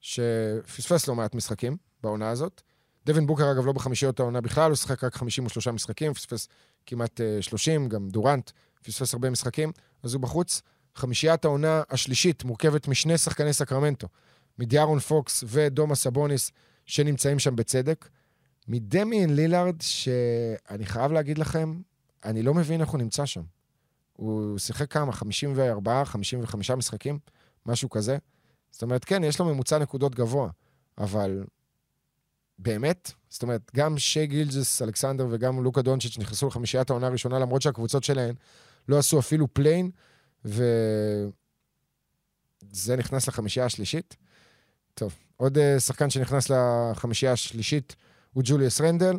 [0.00, 2.62] שפספס לא מעט משחקים בעונה הזאת.
[3.06, 6.48] דווין בוקר, אגב, לא בחמישיות העונה בכלל, הוא שיחק רק 53 משחקים, פספס
[6.86, 8.50] כמעט uh, 30, גם דורנט
[8.82, 9.72] פספס הרבה משחקים,
[10.02, 10.62] אז הוא בחוץ.
[10.94, 14.08] חמישיית העונה השלישית מורכבת משני שחקני סקרמנטו,
[14.58, 16.50] מדיארון פוקס ודומאס סבוניס,
[16.86, 18.08] שנמצאים שם בצדק.
[18.68, 21.80] מדמיין לילארד, שאני חייב להגיד לכם,
[22.24, 23.55] אני לא מבין איך הוא נמצא שם.
[24.16, 25.12] הוא שיחק כמה?
[25.12, 27.18] 54, 55 משחקים?
[27.66, 28.18] משהו כזה.
[28.70, 30.50] זאת אומרת, כן, יש לו ממוצע נקודות גבוה,
[30.98, 31.44] אבל
[32.58, 37.62] באמת, זאת אומרת, גם שי גילג'ס אלכסנדר וגם לוקה דונצ'יץ' נכנסו לחמישיית העונה הראשונה, למרות
[37.62, 38.34] שהקבוצות שלהן
[38.88, 39.90] לא עשו אפילו play-in,
[40.44, 40.66] וזה
[42.96, 44.16] נכנס לחמישייה השלישית.
[44.94, 47.96] טוב, עוד uh, שחקן שנכנס לחמישייה השלישית
[48.32, 49.18] הוא ג'וליאס רנדל,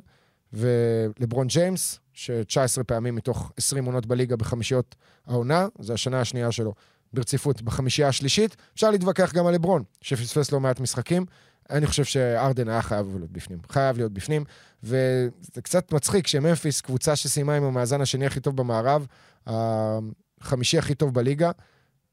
[0.53, 4.95] ולברון ג'יימס, ש-19 פעמים מתוך 20 עונות בליגה בחמישיות
[5.27, 6.73] העונה, זו השנה השנייה שלו
[7.13, 8.55] ברציפות בחמישייה השלישית.
[8.73, 11.25] אפשר להתווכח גם על לברון, שפספס לא מעט משחקים.
[11.69, 13.59] אני חושב שארדן היה חייב להיות בפנים.
[13.69, 14.43] חייב להיות בפנים,
[14.83, 19.07] וזה קצת מצחיק שממפיס, קבוצה שסיימה עם המאזן השני הכי טוב במערב,
[19.47, 21.51] החמישי הכי טוב בליגה,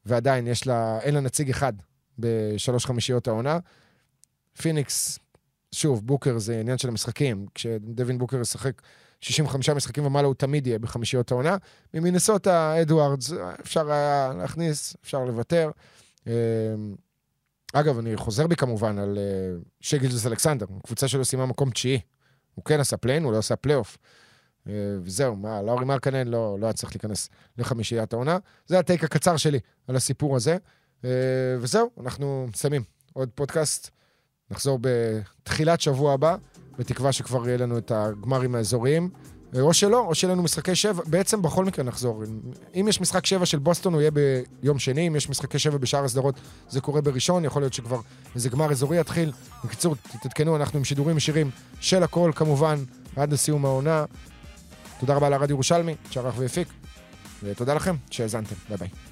[0.05, 1.73] ועדיין יש לה, אין לה נציג אחד
[2.19, 3.59] בשלוש חמישיות העונה.
[4.57, 5.19] פיניקס,
[5.71, 7.45] שוב, בוקר זה עניין של המשחקים.
[7.55, 8.81] כשדווין בוקר ישחק
[9.21, 11.57] 65 משחקים ומעלה, הוא תמיד יהיה בחמישיות העונה.
[11.93, 15.71] ממינסוטה, אדוארדס, אפשר היה להכניס, אפשר לוותר.
[16.27, 16.33] אמ,
[17.73, 21.99] אגב, אני חוזר בי כמובן על uh, שי גילג'ס אלכסנדר, קבוצה שלו סיימה מקום תשיעי.
[22.55, 23.97] הוא כן עשה play-in, הוא לא עשה פלייאוף.
[24.67, 24.69] Uh,
[25.01, 28.37] וזהו, מה, לאורי מרקנן לא, לא היה צריך להיכנס לחמישיית העונה.
[28.67, 30.57] זה הטייק הקצר שלי על הסיפור הזה.
[31.01, 31.05] Uh,
[31.59, 32.83] וזהו, אנחנו מסיימים.
[33.13, 33.89] עוד פודקאסט.
[34.51, 36.35] נחזור בתחילת שבוע הבא,
[36.79, 39.09] בתקווה שכבר יהיה לנו את הגמרים האזוריים.
[39.61, 42.23] או שלא, או שיהיה לנו משחקי שבע, בעצם בכל מקרה נחזור.
[42.75, 44.11] אם יש משחק שבע של בוסטון, הוא יהיה
[44.61, 46.35] ביום שני, אם יש משחקי שבע בשאר הסדרות,
[46.69, 47.99] זה קורה בראשון, יכול להיות שכבר
[48.35, 49.31] איזה גמר אזורי יתחיל.
[49.63, 52.83] בקיצור, תתעדכנו, אנחנו עם שידורים ישירים של הכל, כמובן,
[53.15, 54.05] עד לסיום העונה.
[54.99, 56.67] תודה רבה לרדיו ירושלמי, שערך והפיק,
[57.43, 58.55] ותודה לכם שהאזנתם.
[58.69, 59.04] ביי ביי.